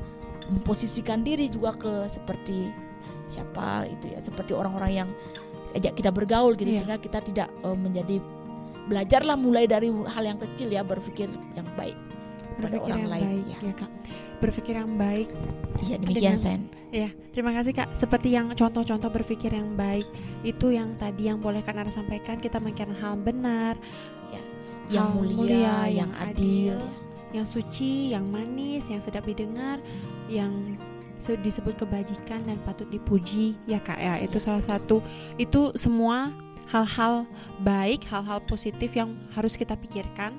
[0.49, 2.73] memposisikan diri juga ke seperti
[3.29, 5.09] siapa itu ya seperti orang-orang yang
[5.71, 6.79] ajak kita bergaul gitu Iya.
[6.81, 8.17] sehingga kita tidak eh, menjadi
[8.85, 11.93] belajarlah mulai dari hal yang kecil ya berpikir yang baik
[12.57, 13.59] pada Berpikir orang yang lain baik, ya.
[13.61, 13.91] ya kak.
[14.39, 15.27] Berpikir yang baik
[15.79, 16.61] Iya demikian Dengan- Sen.
[16.89, 17.93] Ya, terima kasih Kak.
[17.93, 20.09] Seperti yang contoh-contoh berpikir yang baik
[20.41, 23.77] itu yang tadi yang boleh Kak Nara sampaikan kita memikirkan hal benar,
[24.89, 26.81] Yang hal mulia, yang adil.
[27.29, 29.77] yang suci, yang manis, yang sedap didengar,
[30.25, 30.49] yang
[31.19, 34.17] disebut kebajikan dan patut dipuji ya Kak ya.
[34.23, 35.03] Itu salah satu
[35.35, 36.31] itu semua
[36.69, 37.25] hal-hal
[37.65, 40.37] baik, hal-hal positif yang harus kita pikirkan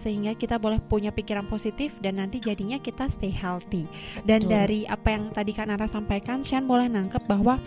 [0.00, 3.84] sehingga kita boleh punya pikiran positif dan nanti jadinya kita stay healthy.
[4.24, 4.50] Dan Betul.
[4.50, 7.60] dari apa yang tadi Kak Nara sampaikan, Shan boleh nangkep bahwa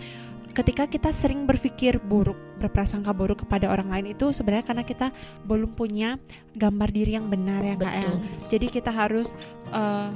[0.58, 5.08] ketika kita sering berpikir buruk, berprasangka buruk kepada orang lain itu sebenarnya karena kita
[5.46, 6.18] belum punya
[6.58, 8.12] gambar diri yang benar ya Kak ya.
[8.50, 9.38] Jadi kita harus
[9.70, 10.10] eh,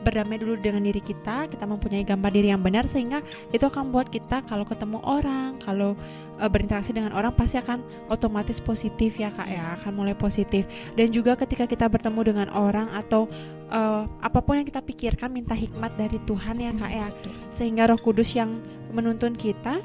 [0.00, 3.20] berdamai dulu dengan diri kita, kita mempunyai gambar diri yang benar sehingga
[3.52, 5.92] itu akan buat kita kalau ketemu orang, kalau
[6.40, 10.64] eh, berinteraksi dengan orang pasti akan otomatis positif ya Kak ya, akan mulai positif.
[10.96, 13.28] Dan juga ketika kita bertemu dengan orang atau
[13.68, 17.32] eh, apa pun yang kita pikirkan minta hikmat dari Tuhan ya Kak ya, Betul.
[17.52, 19.78] sehingga Roh Kudus yang menuntun kita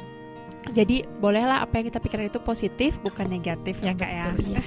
[0.74, 4.26] jadi bolehlah apa yang kita pikirkan itu positif bukan negatif ya kak ya.
[4.34, 4.58] Betul,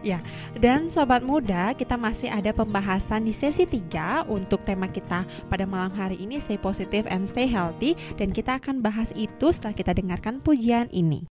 [0.00, 0.18] iya.
[0.62, 5.92] Dan sobat muda, kita masih ada pembahasan di sesi 3 untuk tema kita pada malam
[5.92, 10.40] hari ini stay positive and stay healthy dan kita akan bahas itu setelah kita dengarkan
[10.40, 11.28] pujian ini.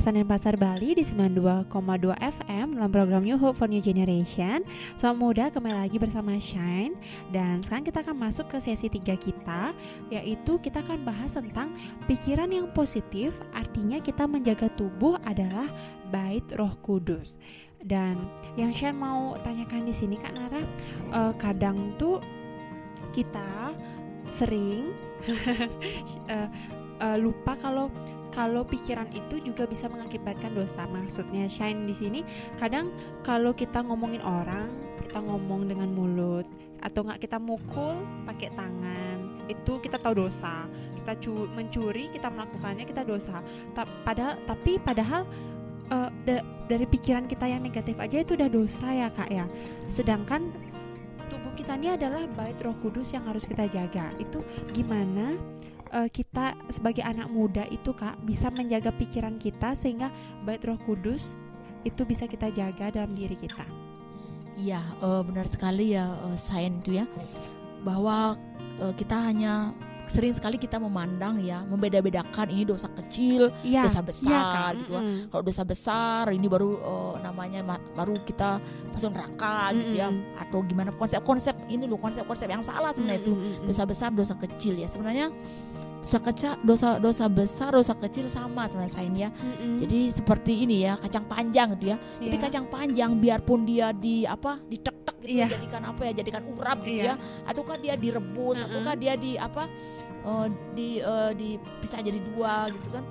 [0.00, 1.68] Kawasan Denpasar Bali di 92,2
[2.16, 4.64] FM dalam program New Hope for New Generation.
[4.96, 6.96] Sobat muda kembali lagi bersama Shine.
[7.28, 9.76] Dan sekarang kita akan masuk ke sesi 3 kita
[10.08, 11.76] Yaitu kita akan bahas tentang
[12.08, 15.68] pikiran yang positif Artinya kita menjaga tubuh adalah
[16.08, 17.36] bait roh kudus.
[17.84, 18.16] Dan
[18.56, 20.64] yang Shine mau tanyakan di sini Kak Nara
[21.12, 22.24] eh, Kadang tuh
[23.12, 23.76] kita
[24.32, 24.96] sering
[26.32, 26.48] eh,
[27.04, 27.92] eh, lupa kalau
[28.30, 30.86] kalau pikiran itu juga bisa mengakibatkan dosa.
[30.86, 32.20] Maksudnya shine di sini
[32.56, 32.94] kadang
[33.26, 34.70] kalau kita ngomongin orang,
[35.06, 36.46] kita ngomong dengan mulut
[36.80, 40.64] atau nggak kita mukul pakai tangan, itu kita tahu dosa.
[41.00, 43.42] Kita cu- mencuri, kita melakukannya kita dosa.
[43.74, 45.26] Ta- padahal tapi padahal
[45.90, 49.44] eh, da- dari pikiran kita yang negatif aja itu udah dosa ya kak ya.
[49.90, 50.54] Sedangkan
[51.26, 54.14] tubuh kita ini adalah bait Roh Kudus yang harus kita jaga.
[54.22, 55.34] Itu gimana
[55.92, 60.08] eh, kita sebagai anak muda itu kak bisa menjaga pikiran kita sehingga
[60.42, 61.34] bait Roh Kudus
[61.82, 63.64] itu bisa kita jaga dalam diri kita.
[64.54, 67.06] Iya, eh, benar sekali ya eh, Sain itu ya
[67.80, 68.36] bahwa
[68.78, 69.72] eh, kita hanya
[70.04, 73.86] sering sekali kita memandang ya membeda-bedakan ini dosa kecil, Iya.
[73.86, 75.06] dosa besar gitu kan.
[75.06, 75.30] mm-mm.
[75.30, 78.58] Kalau dosa besar ini baru eh, namanya ma- baru kita
[78.90, 83.50] masuk neraka gitu ya atau gimana konsep-konsep ini loh konsep-konsep yang salah sebenarnya itu Mm-mm,
[83.62, 83.66] mm-mm.
[83.70, 85.30] dosa besar dosa kecil ya sebenarnya
[86.00, 89.76] dosa kecil dosa dosa besar dosa kecil sama sebenarnya Sain ya Mm-mm.
[89.76, 92.42] jadi seperti ini ya kacang panjang gitu ya jadi Iya.
[92.42, 95.46] kacang panjang biarpun dia di apa ditek-tek gitu Iya.
[95.52, 97.14] jadikan apa ya jadikan urap gitu Iya.
[97.14, 98.66] ya ataukah dia direbus Mm-mm.
[98.66, 99.62] ataukah dia di apa
[100.20, 103.04] eh, di eh, dipisah jadi dua gitu kan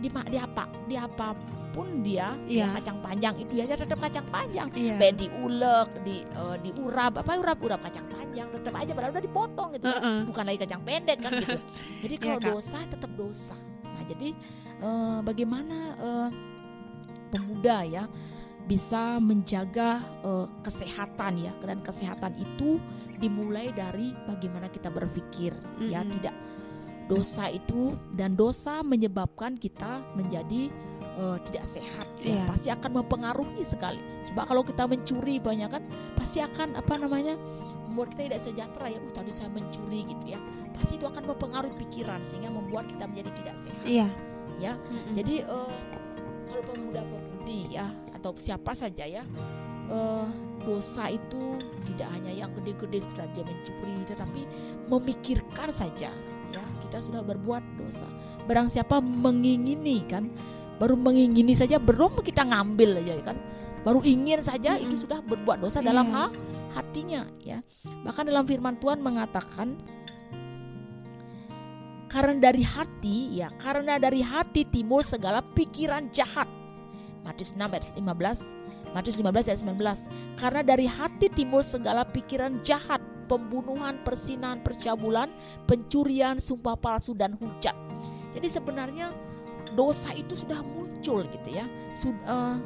[0.00, 1.36] di di apa di apa
[1.70, 2.66] pun dia Iya.
[2.66, 4.98] ya kacang panjang itu ya tetap kacang panjang Iya.
[4.98, 9.68] Kayak diulek di eh, diurap apa urap urap kacang panjang tetap aja padahal udah dipotong
[9.74, 10.18] gitu kan Heeh.
[10.26, 11.58] bukan lagi kacang pendek kan gitu
[12.02, 12.48] jadi Iya, kalau Kak.
[12.50, 14.28] dosa tetap dosa nah jadi
[14.80, 16.28] eh, bagaimana eh,
[17.30, 18.04] pemuda ya
[18.66, 19.90] bisa menjaga
[20.22, 22.82] eh, kesehatan ya dan kesehatan itu
[23.14, 26.12] dimulai dari bagaimana kita berpikir ya Mm-mm.
[26.18, 26.34] tidak
[27.10, 30.70] dosa itu dan dosa menyebabkan kita menjadi
[31.18, 32.42] eh, tidak sehat ya Iya.
[32.46, 33.98] pasti akan mempengaruhi sekali
[34.30, 35.82] coba kalau kita mencuri banyak kan
[36.14, 37.34] pasti akan apa namanya
[37.90, 40.40] membuat kita tidak sejahtera ya oh, tadi saya mencuri gitu ya
[40.70, 44.08] pasti itu akan mempengaruhi pikiran sehingga membuat kita menjadi tidak sehat Iya.
[44.60, 45.16] Ya, Mm-mm.
[45.16, 45.72] jadi eh,
[46.46, 49.24] kalau pemuda-pemudi ya atau siapa saja ya
[49.88, 50.26] eh,
[50.60, 51.56] dosa itu
[51.88, 54.44] tidak hanya yang gede-gede sudah dia mencuri, tetapi
[54.86, 56.12] memikirkan saja
[56.90, 58.04] kita sudah berbuat dosa.
[58.50, 60.26] Barang siapa mengingini kan,
[60.82, 63.38] baru mengingini saja belum kita ngambil aja kan,
[63.86, 64.90] baru ingin saja Mm-mm.
[64.90, 66.18] itu sudah berbuat dosa dalam Iya.
[66.18, 66.34] ha-
[66.74, 67.62] hatinya ya.
[67.86, 69.78] Bahkan dalam firman Tuhan mengatakan
[72.10, 76.50] karena dari hati ya karena dari hati timbul segala pikiran jahat
[77.22, 82.98] Matius 6 ayat 15 Matius 15 ayat 19 karena dari hati timbul segala pikiran jahat
[83.30, 85.30] pembunuhan persinahan percabulan
[85.64, 87.78] pencurian sumpah palsu dan hujat.
[88.34, 89.14] Jadi sebenarnya
[89.72, 91.70] dosa itu sudah muncul gitu ya.
[91.94, 92.56] Sud- eh,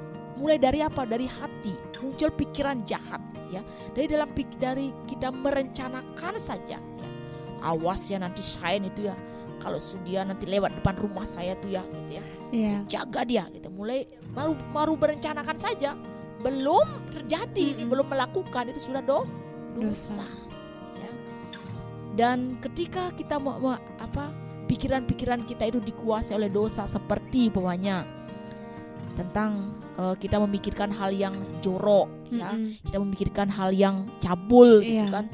[0.40, 1.04] mulai dari apa?
[1.04, 1.76] Dari hati.
[2.00, 3.20] Muncul pikiran jahat
[3.52, 3.60] ya.
[3.92, 7.08] Dari dalam pik- dari kita merencanakan saja ya.
[7.60, 9.16] Awas ya nanti saya itu ya.
[9.60, 12.24] Kalau su- dia nanti lewat depan rumah saya tuh ya gitu ya.
[12.54, 12.64] Iya.
[12.64, 13.68] saya jaga dia gitu.
[13.68, 15.92] Mulai baru baru berencanakan saja.
[16.44, 17.88] Belum terjadi Mm-mm.
[17.88, 19.24] belum melakukan itu sudah do
[19.74, 20.22] Dosa.
[20.22, 20.26] dosa
[22.14, 24.30] dan ketika kita mau mau- apa
[24.64, 28.06] pikiran-pikiran kita itu dikuasai oleh dosa seperti umpamanya
[29.14, 32.82] tentang eh, kita memikirkan hal yang jorok ya Mm-mm.
[32.82, 35.10] kita memikirkan hal yang cabul gitu Iya.
[35.12, 35.26] kan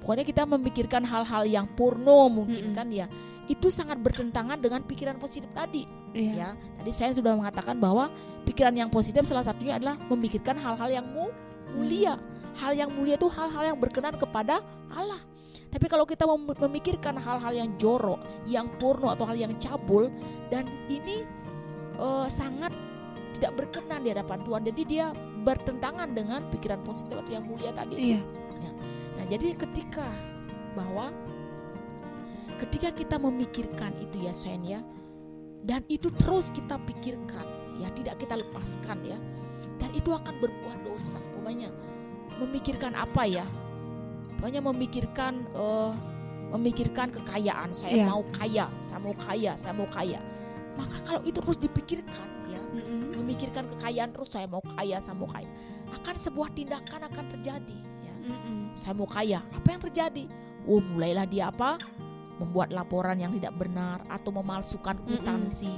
[0.00, 2.76] pokoknya kita memikirkan hal-hal yang porno mungkin Mm-mm.
[2.76, 3.06] kan ya
[3.48, 5.84] itu sangat bertentangan dengan pikiran positif tadi
[6.16, 6.32] Iya.
[6.32, 8.08] ya tadi saya sudah mengatakan bahwa
[8.44, 11.34] pikiran yang positif salah satunya adalah memikirkan hal-hal yang mu-
[11.74, 12.16] mulia
[12.56, 15.20] hal yang mulia itu hal-hal yang berkenan kepada Allah
[15.68, 20.08] tapi kalau kita mem- memikirkan hal-hal yang jorok yang porno atau hal yang cabul
[20.48, 21.24] dan ini
[21.96, 22.72] eh, sangat
[23.36, 25.06] tidak berkenan di hadapan Tuhan jadi dia
[25.46, 28.16] bertentangan dengan pikiran positif atau yang mulia tadi.
[28.16, 28.20] Iya.
[29.16, 30.06] Nah, jadi ketika
[30.74, 31.14] bahwa
[32.58, 34.80] ketika kita memikirkan itu ya Sen ya
[35.62, 37.46] dan itu terus kita pikirkan
[37.78, 39.18] ya tidak kita lepaskan ya
[39.78, 41.70] dan itu akan berbuah dosa pokoknya
[42.42, 43.46] memikirkan apa ya
[44.38, 45.92] pokoknya memikirkan eh,
[46.48, 48.06] memikirkan kekayaan saya Iya.
[48.08, 50.20] mau kaya saya mau kaya saya mau kaya
[50.78, 53.12] maka kalau itu terus dipikirkan ya Mm-mm.
[53.18, 55.50] memikirkan kekayaan terus saya mau kaya saya mau kaya
[55.90, 58.78] akan sebuah tindakan akan terjadi ya Mm-mm.
[58.78, 60.24] saya mau kaya apa yang terjadi
[60.64, 61.76] oh mulailah dia apa
[62.38, 65.74] membuat laporan yang tidak benar atau memalsukan kwitansi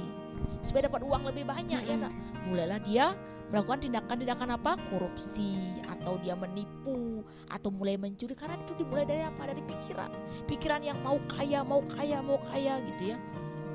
[0.61, 2.05] supaya dapat uang lebih banyak ya Mm-mm.
[2.05, 2.13] nak
[2.47, 3.05] mulailah dia
[3.51, 4.79] melakukan tindakan-tindakan apa?
[4.87, 7.21] Korupsi atau dia menipu
[7.51, 8.31] atau mulai mencuri.
[8.33, 9.51] Karena itu dimulai dari apa?
[9.51, 10.09] Dari pikiran.
[10.47, 13.17] Pikiran yang mau kaya mau kaya mau kaya gitu ya.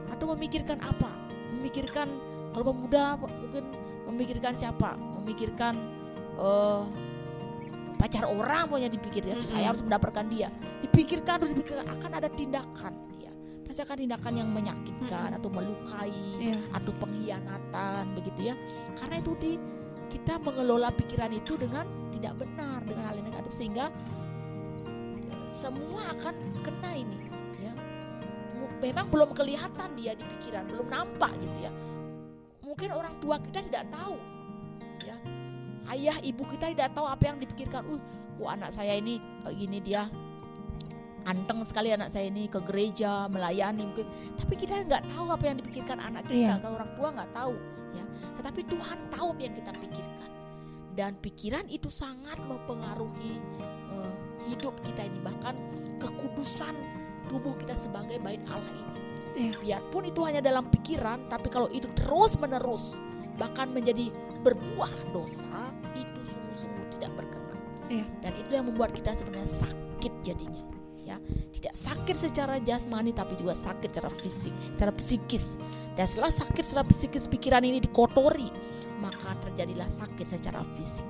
[0.08, 1.12] Atau memikirkan apa?
[1.60, 2.08] Memikirkan
[2.56, 3.64] kalau pemuda mungkin
[4.08, 4.96] memikirkan siapa?
[5.22, 5.76] Memikirkan
[6.40, 6.82] eh
[7.96, 9.44] pacar orang pokoknya dipikirkan.
[9.44, 10.48] Saya harus mendapatkan dia.
[10.80, 11.84] Dipikirkan terus dipikirkan.
[11.92, 12.96] Akan ada tindakan
[13.66, 16.58] pasti akan tindakan yang menyakitkan atau melukai Iya.
[16.70, 18.54] atau pengkhianatan begitu ya.
[18.94, 19.52] Karena itu di
[20.06, 23.90] kita mengelola pikiran itu dengan tidak benar dengan hal yang negatif sehingga
[24.86, 27.18] eh, semua akan kena ini
[27.58, 27.72] ya.
[28.78, 31.72] Memang belum kelihatan dia di pikiran belum nampak gitu ya.
[32.62, 34.16] Mungkin orang tua kita tidak tahu
[35.02, 35.16] ya.
[35.90, 37.82] Ayah ibu kita tidak tahu apa yang dipikirkan.
[37.86, 37.98] Uh
[38.42, 39.16] oh, anak saya ini
[39.56, 40.06] gini dia
[41.26, 44.06] anteng sekali anak saya ini ke gereja melayani mungkin.
[44.38, 46.54] Tapi kita nggak tahu apa yang dipikirkan anak kita.
[46.54, 46.62] Iya.
[46.62, 47.54] kalau orang tua nggak tahu
[47.92, 48.04] ya.
[48.38, 50.30] Tetapi Tuhan tahu apa yang kita pikirkan.
[50.96, 53.36] Dan pikiran itu sangat mempengaruhi
[53.92, 54.14] eh,
[54.48, 55.18] hidup kita ini.
[55.20, 55.54] Bahkan
[55.98, 56.74] kekudusan
[57.26, 59.06] tubuh kita sebagai bait Allah ini.
[59.36, 59.52] Iya.
[59.60, 62.96] biarpun itu hanya dalam pikiran tapi kalau itu terus menerus
[63.36, 64.08] bahkan menjadi
[64.40, 67.58] berbuah dosa itu sungguh-sungguh tidak berkenan.
[67.92, 68.04] Iya.
[68.24, 70.75] dan itu yang membuat kita sebenarnya sakit jadinya
[71.06, 71.16] ya.
[71.54, 75.56] Tidak sakit secara jasmani tapi juga sakit secara fisik secara psikis.
[75.94, 78.50] Dan setelah sakit secara psikis pikiran ini dikotori
[78.98, 81.06] maka terjadilah sakit secara fisik.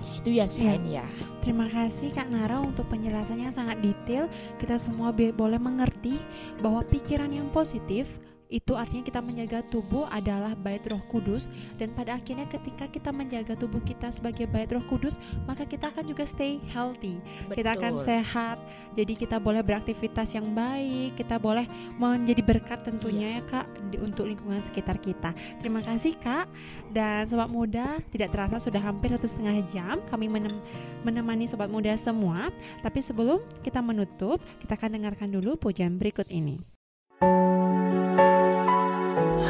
[0.00, 1.04] Ya, itu ya selain ya.
[1.44, 4.32] Terima kasih Kak Nara untuk penjelasannya sangat detail.
[4.56, 6.16] Kita semua boleh mengerti
[6.64, 8.08] bahwa pikiran yang positif
[8.50, 11.46] itu artinya kita menjaga tubuh adalah bait Roh Kudus
[11.78, 16.10] dan pada akhirnya ketika kita menjaga tubuh kita sebagai bait Roh Kudus, maka kita akan
[16.10, 17.22] juga stay healthy.
[17.54, 18.06] Kita akan Betul.
[18.10, 18.58] sehat.
[18.98, 24.26] Jadi kita boleh beraktivitas yang baik, kita boleh menjadi berkat tentunya ya Kak di- untuk
[24.26, 25.30] lingkungan sekitar kita.
[25.62, 26.50] Terima kasih Kak
[26.90, 30.58] dan sobat muda tidak terasa sudah hampir satu setengah jam kami menem-
[31.06, 32.50] menemani sobat muda semua.
[32.82, 36.79] Tapi sebelum kita menutup, kita akan dengarkan dulu pujian berikut ini.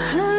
[0.01, 0.27] huh.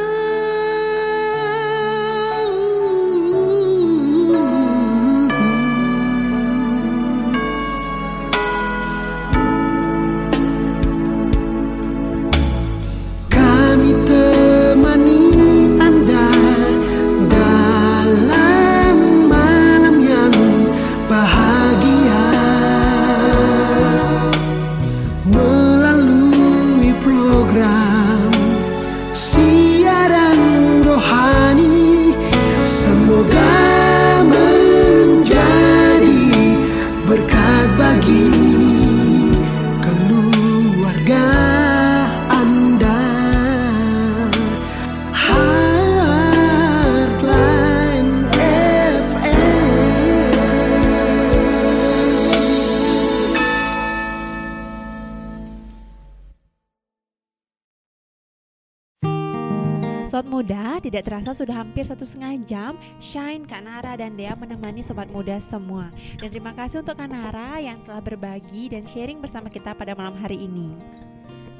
[60.91, 65.39] tidak terasa sudah hampir satu setengah jam Shine, Kak Nara, dan Dea menemani sobat muda
[65.39, 65.87] semua
[66.19, 70.19] Dan terima kasih untuk Kak Nara yang telah berbagi dan sharing bersama kita pada malam
[70.19, 70.75] hari ini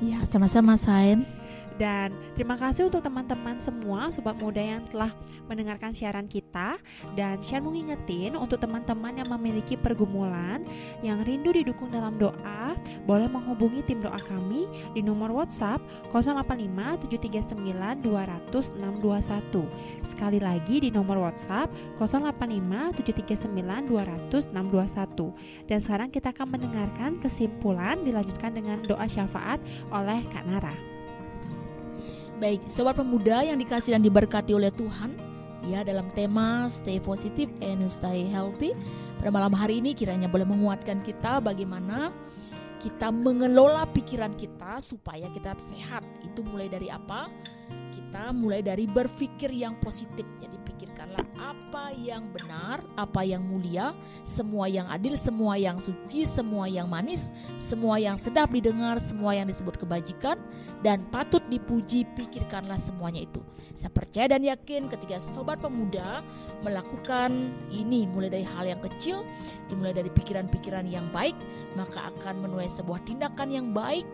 [0.01, 1.29] Ya, sama-sama Sain.
[1.79, 5.11] Dan terima kasih untuk teman-teman semua sobat muda yang telah
[5.47, 6.79] mendengarkan siaran kita.
[7.13, 10.63] Dan Shan mau ngingetin untuk teman-teman yang memiliki pergumulan
[11.01, 15.81] Yang rindu didukung dalam doa Boleh menghubungi tim doa kami di nomor WhatsApp
[16.13, 21.69] 085 739 200 621 Sekali lagi di nomor WhatsApp
[21.99, 29.59] 085 739 200 621 Dan sekarang kita akan mendengarkan kesimpulan dilanjutkan dengan doa syafaat
[29.91, 30.90] oleh Kak Nara
[32.41, 35.13] Baik, sobat pemuda yang dikasih dan diberkati oleh Tuhan,
[35.69, 38.73] ya dalam tema stay positive and stay healthy.
[39.21, 42.09] Pada malam hari ini kiranya boleh menguatkan kita bagaimana
[42.81, 46.01] kita mengelola pikiran kita supaya kita sehat.
[46.25, 47.29] Itu mulai dari apa?
[47.93, 50.25] Kita mulai dari berpikir yang positif.
[50.41, 50.57] Jadi
[51.11, 53.91] pikirkanlah apa yang benar, apa yang mulia,
[54.23, 59.47] semua yang adil, semua yang suci, semua yang manis, semua yang sedap didengar, semua yang
[59.47, 60.39] disebut kebajikan
[60.79, 63.43] dan patut dipuji, pikirkanlah semuanya itu.
[63.75, 66.23] Saya percaya dan yakin ketika sobat pemuda
[66.63, 69.27] melakukan ini mulai dari hal yang kecil,
[69.67, 71.35] dimulai dari pikiran-pikiran yang baik,
[71.75, 74.07] maka akan menuai sebuah tindakan yang baik.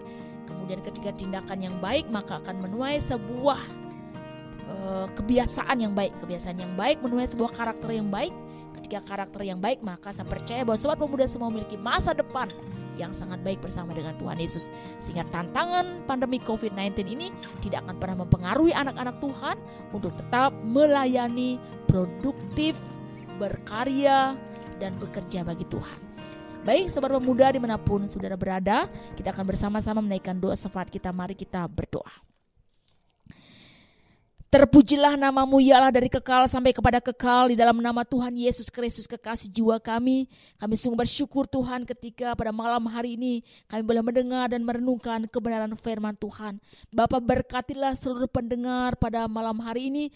[0.48, 3.87] Kemudian ketika tindakan yang baik, maka akan menuai sebuah
[4.68, 6.14] eh, kebiasaan yang baik.
[6.24, 8.32] Kebiasaan yang baik menuai sebuah karakter yang baik.
[8.78, 12.48] Ketika karakter yang baik, maka saya percaya bahwa sobat pemuda semua memiliki masa depan
[12.98, 14.74] yang sangat baik bersama dengan Tuhan Yesus.
[15.02, 17.30] Sehingga tantangan pandemi COVID-19 ini
[17.62, 19.58] tidak akan pernah mempengaruhi anak-anak Tuhan
[19.94, 22.78] untuk tetap melayani, produktif,
[23.38, 24.38] berkarya,
[24.82, 26.08] dan bekerja bagi Tuhan.
[26.66, 31.16] Baik sobat pemuda di mana pun saudara berada Kita akan bersama-sama menaikkan doa syafaat kita
[31.16, 32.27] Mari kita berdoa
[34.48, 39.04] Terpujilah namamu ya Allah dari kekal sampai kepada kekal di dalam nama Tuhan Yesus Kristus
[39.04, 40.24] kekasih jiwa kami.
[40.56, 45.76] Kami sungguh bersyukur Tuhan ketika pada malam hari ini kami boleh mendengar dan merenungkan kebenaran
[45.76, 46.64] firman Tuhan.
[46.96, 50.16] Bapak berkatilah seluruh pendengar pada malam hari ini.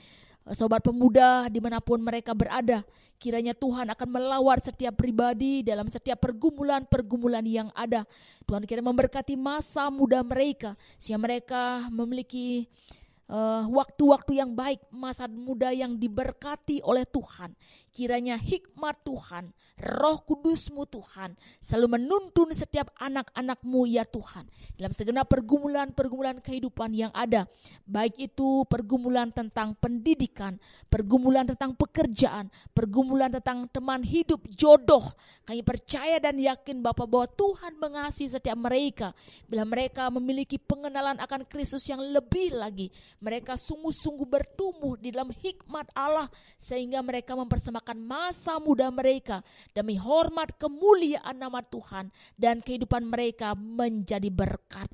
[0.56, 2.88] Sobat pemuda di mana pun mereka berada.
[3.20, 8.08] Kiranya Tuhan akan melawat setiap pribadi dalam setiap pergumulan-pergumulan yang ada.
[8.48, 10.80] Tuhan kira memberkati masa muda mereka.
[10.96, 12.66] Sehingga mereka memiliki
[13.32, 17.56] eh, waktu-waktu yang baik, masa muda yang diberkati oleh Tuhan.
[17.92, 24.48] Kiranya hikmat Tuhan, roh kudusmu Tuhan, selalu menuntun setiap anak-anakmu ya Tuhan.
[24.80, 27.52] Dalam segenap pergumulan-pergumulan kehidupan yang ada.
[27.84, 30.56] Baik itu pergumulan tentang pendidikan,
[30.88, 35.12] pergumulan tentang pekerjaan, pergumulan tentang teman hidup, jodoh.
[35.44, 39.12] Kami percaya dan yakin Bapak bahwa Tuhan mengasihi setiap mereka.
[39.52, 42.88] Bila mereka memiliki pengenalan akan Kristus yang lebih lagi,
[43.20, 49.42] mereka sungguh-sungguh bertumbuh di dalam hikmat Allah sehingga mereka mempersembahkan masa muda mereka
[49.74, 54.88] demi hormat kemuliaan nama Tuhan dan kehidupan mereka menjadi berkat.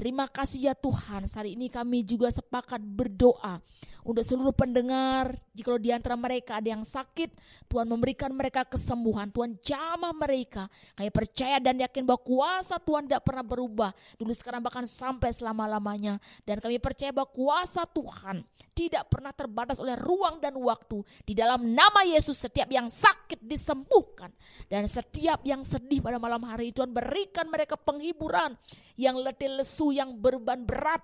[0.00, 1.28] Terima kasih ya Tuhan.
[1.28, 3.60] Hari ini kami juga sepakat berdoa
[4.00, 5.36] untuk seluruh pendengar.
[5.52, 7.28] Jika di antara mereka ada yang sakit,
[7.68, 9.28] Tuhan memberikan mereka kesembuhan.
[9.28, 10.72] Tuhan jamah mereka.
[10.96, 13.90] Kami percaya dan yakin bahwa kuasa Tuhan tidak pernah berubah.
[14.16, 16.16] Dulu sekarang bahkan sampai selama-lamanya.
[16.48, 18.40] Dan kami percaya bahwa kuasa Tuhan
[18.72, 21.04] tidak pernah terbatas oleh ruang dan waktu.
[21.28, 24.32] Di dalam nama Yesus setiap yang sakit disembuhkan.
[24.64, 28.56] Dan setiap yang sedih pada malam hari Tuhan berikan mereka penghiburan.
[29.00, 31.02] Yang letih lesu, yang berban berat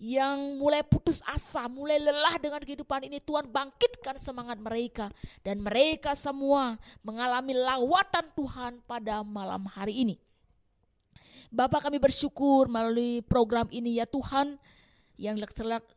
[0.00, 5.12] yang mulai putus asa, mulai lelah dengan kehidupan ini, Tuhan bangkitkan semangat mereka
[5.44, 10.16] dan mereka semua mengalami lawatan Tuhan pada malam hari ini.
[11.52, 14.56] Bapak kami bersyukur melalui program ini ya Tuhan,
[15.20, 15.36] yang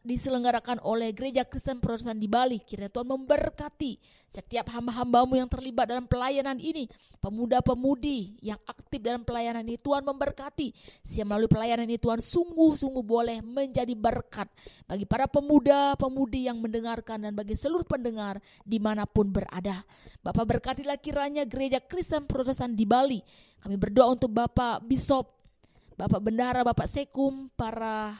[0.03, 2.59] diselenggarakan oleh Gereja Kristen Protestan di Bali.
[2.59, 3.95] Kiranya Tuhan memberkati
[4.27, 6.91] setiap hamba-hambamu yang terlibat dalam pelayanan ini.
[7.23, 9.79] Pemuda-pemudi yang aktif dalam pelayanan ini.
[9.79, 10.75] Tuhan memberkati.
[11.07, 14.51] Siap melalui pelayanan ini Tuhan sungguh-sungguh boleh menjadi berkat.
[14.83, 19.87] Bagi para pemuda-pemudi yang mendengarkan dan bagi seluruh pendengar di mana pun berada.
[20.19, 23.23] Bapak berkatilah kiranya Gereja Kristen Protestan di Bali.
[23.63, 25.31] Kami berdoa untuk Bapak Bishop,
[25.95, 28.11] Bapak Bendara, Bapak Sekum, para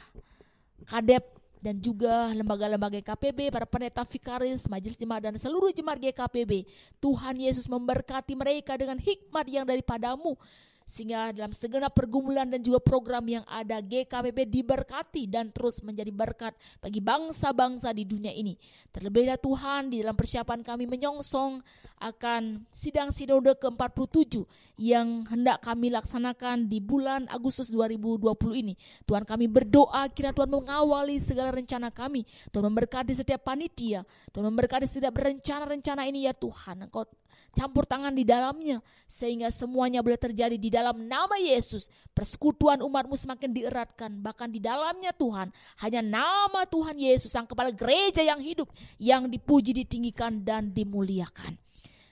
[0.84, 6.68] kadep dan juga lembaga-lembaga GKPB, para pendeta vikaris, majelis jemaat dan seluruh jemaat GKPB.
[7.00, 10.36] Tuhan Yesus memberkati mereka dengan hikmat yang daripadamu
[10.84, 16.52] sehingga dalam segenap pergumulan dan juga program yang ada GKPB diberkati dan terus menjadi berkat
[16.78, 18.54] bagi bangsa-bangsa di dunia ini.
[18.92, 21.64] Terlebihlah Tuhan di dalam persiapan kami menyongsong
[22.04, 24.44] akan sidang sinode ke-47
[24.76, 28.74] yang hendak kami laksanakan di bulan Agustus 2020 ini.
[29.08, 32.28] Tuhan kami berdoa kira Tuhan mengawali segala rencana kami.
[32.52, 34.04] Tuhan memberkati setiap panitia.
[34.34, 36.90] Tuhan memberkati setiap rencana-rencana ini ya Tuhan.
[36.90, 37.08] Engkau
[37.54, 41.92] campur tangan di dalamnya sehingga semuanya boleh terjadi di dalam nama Yesus.
[42.14, 45.50] Persekutuan umatmu semakin dieratkan bahkan di dalamnya Tuhan
[45.82, 51.56] hanya nama Tuhan Yesus sang kepala gereja yang hidup yang dipuji ditinggikan dan dimuliakan.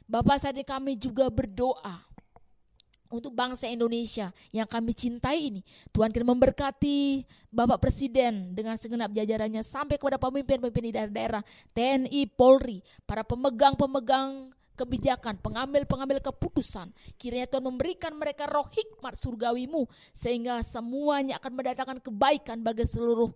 [0.06, 2.12] Bapak saat ini kami juga berdoa
[3.12, 5.60] untuk bangsa Indonesia yang kami cintai ini.
[5.92, 11.42] Tuhan kita memberkati Bapak Presiden dengan segenap jajarannya sampai kepada pemimpin-pemimpin di daerah-daerah,
[11.76, 16.90] TNI, Polri, para pemegang-pemegang kebijakan, pengambil-pengambil keputusan.
[17.20, 23.32] Kiranya Tuhan memberikan mereka roh hikmat surgawimu sehingga semuanya akan mendatangkan kebaikan bagi seluruh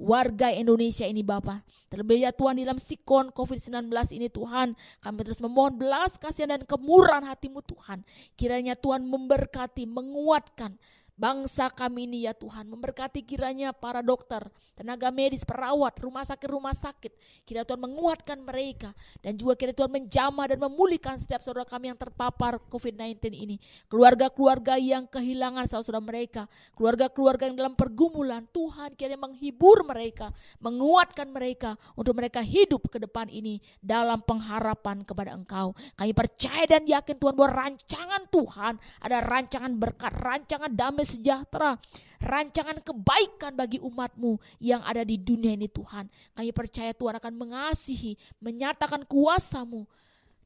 [0.00, 1.60] warga Indonesia ini Bapak.
[1.92, 4.72] Terlebih ya Tuhan dalam sikon COVID-19 ini Tuhan,
[5.04, 8.00] kami terus memohon belas kasihan dan kemurahan hatimu Tuhan.
[8.32, 10.80] Kiranya Tuhan memberkati, menguatkan,
[11.20, 12.64] bangsa kami ini ya Tuhan.
[12.64, 14.40] Memberkati kiranya para dokter,
[14.72, 17.12] tenaga medis, perawat, rumah sakit-rumah sakit.
[17.44, 18.96] Kira Tuhan menguatkan mereka.
[19.20, 23.60] Dan juga kira Tuhan menjamah dan memulihkan setiap saudara kami yang terpapar COVID-19 ini.
[23.92, 26.42] Keluarga-keluarga yang kehilangan saudara-saudara mereka.
[26.72, 28.48] Keluarga-keluarga yang dalam pergumulan.
[28.48, 30.32] Tuhan kiranya menghibur mereka,
[30.64, 35.76] menguatkan mereka untuk mereka hidup ke depan ini dalam pengharapan kepada Engkau.
[35.98, 41.74] Kami percaya dan yakin Tuhan bahwa rancangan Tuhan ada rancangan berkat, rancangan damai sejahtera,
[42.22, 46.06] rancangan kebaikan bagi umatmu yang ada di dunia ini Tuhan.
[46.38, 49.90] Kami percaya Tuhan akan mengasihi, menyatakan kuasamu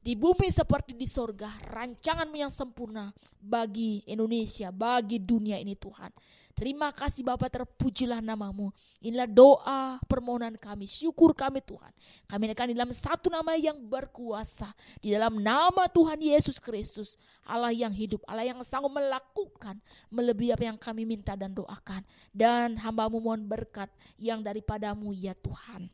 [0.04, 3.08] di bumi seperti di sorga, rancanganmu yang sempurna
[3.40, 6.12] bagi Indonesia, bagi dunia ini Tuhan.
[6.54, 8.70] Terima kasih Bapak terpujilah namamu.
[9.02, 11.90] Inilah doa permohonan kami, syukur kami Tuhan.
[12.30, 14.70] Kami akan dalam satu nama yang berkuasa.
[15.02, 17.18] Di dalam nama Tuhan Yesus Kristus.
[17.42, 19.82] Allah yang hidup, Allah yang sanggup melakukan
[20.14, 22.06] melebihi apa yang kami minta dan doakan.
[22.30, 25.90] Dan hambamu mohon berkat yang daripadamu ya Tuhan.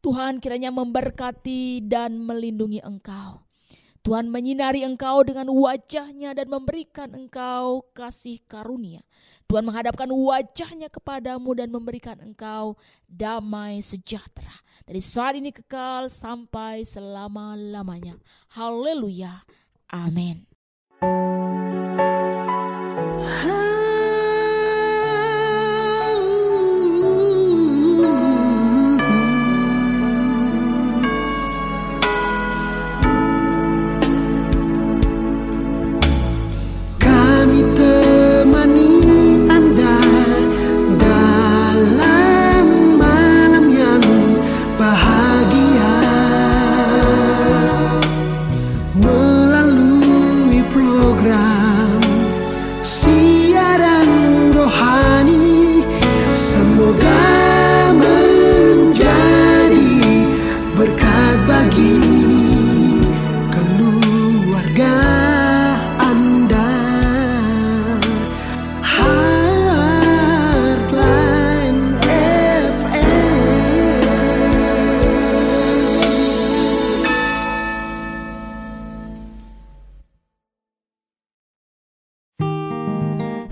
[0.00, 3.43] Tuhan kiranya memberkati dan melindungi engkau.
[4.04, 9.00] Tuhan menyinari engkau dengan wajahnya dan memberikan engkau kasih karunia.
[9.48, 12.76] Tuhan menghadapkan wajahnya kepadamu dan memberikan engkau
[13.08, 14.52] damai sejahtera.
[14.84, 18.20] Dari saat ini kekal sampai selama-lamanya.
[18.52, 19.40] Haleluya.
[19.88, 20.44] Amin.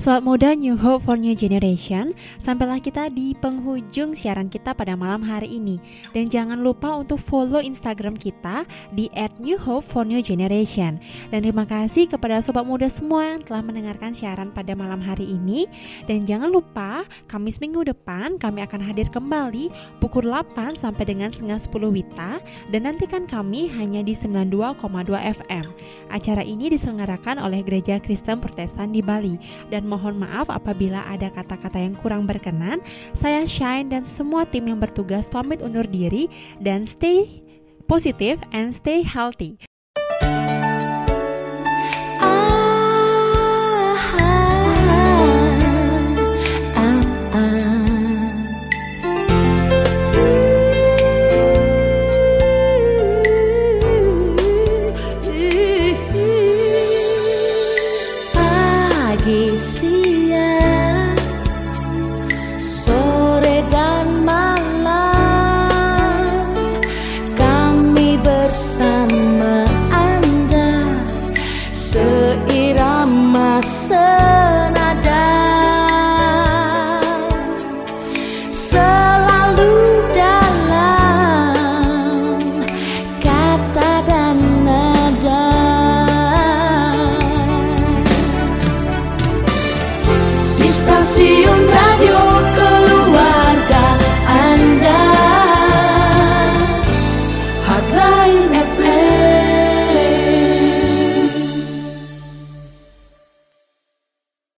[0.02, 2.10] Sobat muda New Hope for New Generation,
[2.42, 5.78] sampailah kita di penghujung siaran kita pada malam hari ini.
[6.10, 8.66] Dan jangan lupa untuk follow Instagram kita
[8.98, 10.98] di @newhope4newgeneration.
[11.30, 15.70] Dan terima kasih kepada sobat muda semua yang telah mendengarkan siaran pada malam hari ini.
[16.10, 19.70] Dan jangan lupa, Kamis minggu depan kami akan hadir kembali
[20.02, 22.42] pukul 8 sampai dengan setengah 10 Wita
[22.74, 25.62] dan nantikan kami hanya di 92,2 FM.
[26.10, 29.38] Acara ini diselenggarakan oleh Gereja Kristen Protestan di Bali
[29.70, 32.80] dan mohon maaf apabila ada kata-kata yang kurang berkenan.
[33.12, 36.32] Saya Shine dan semua tim yang bertugas pamit undur diri
[36.64, 37.44] dan stay
[37.84, 39.60] positive and stay healthy.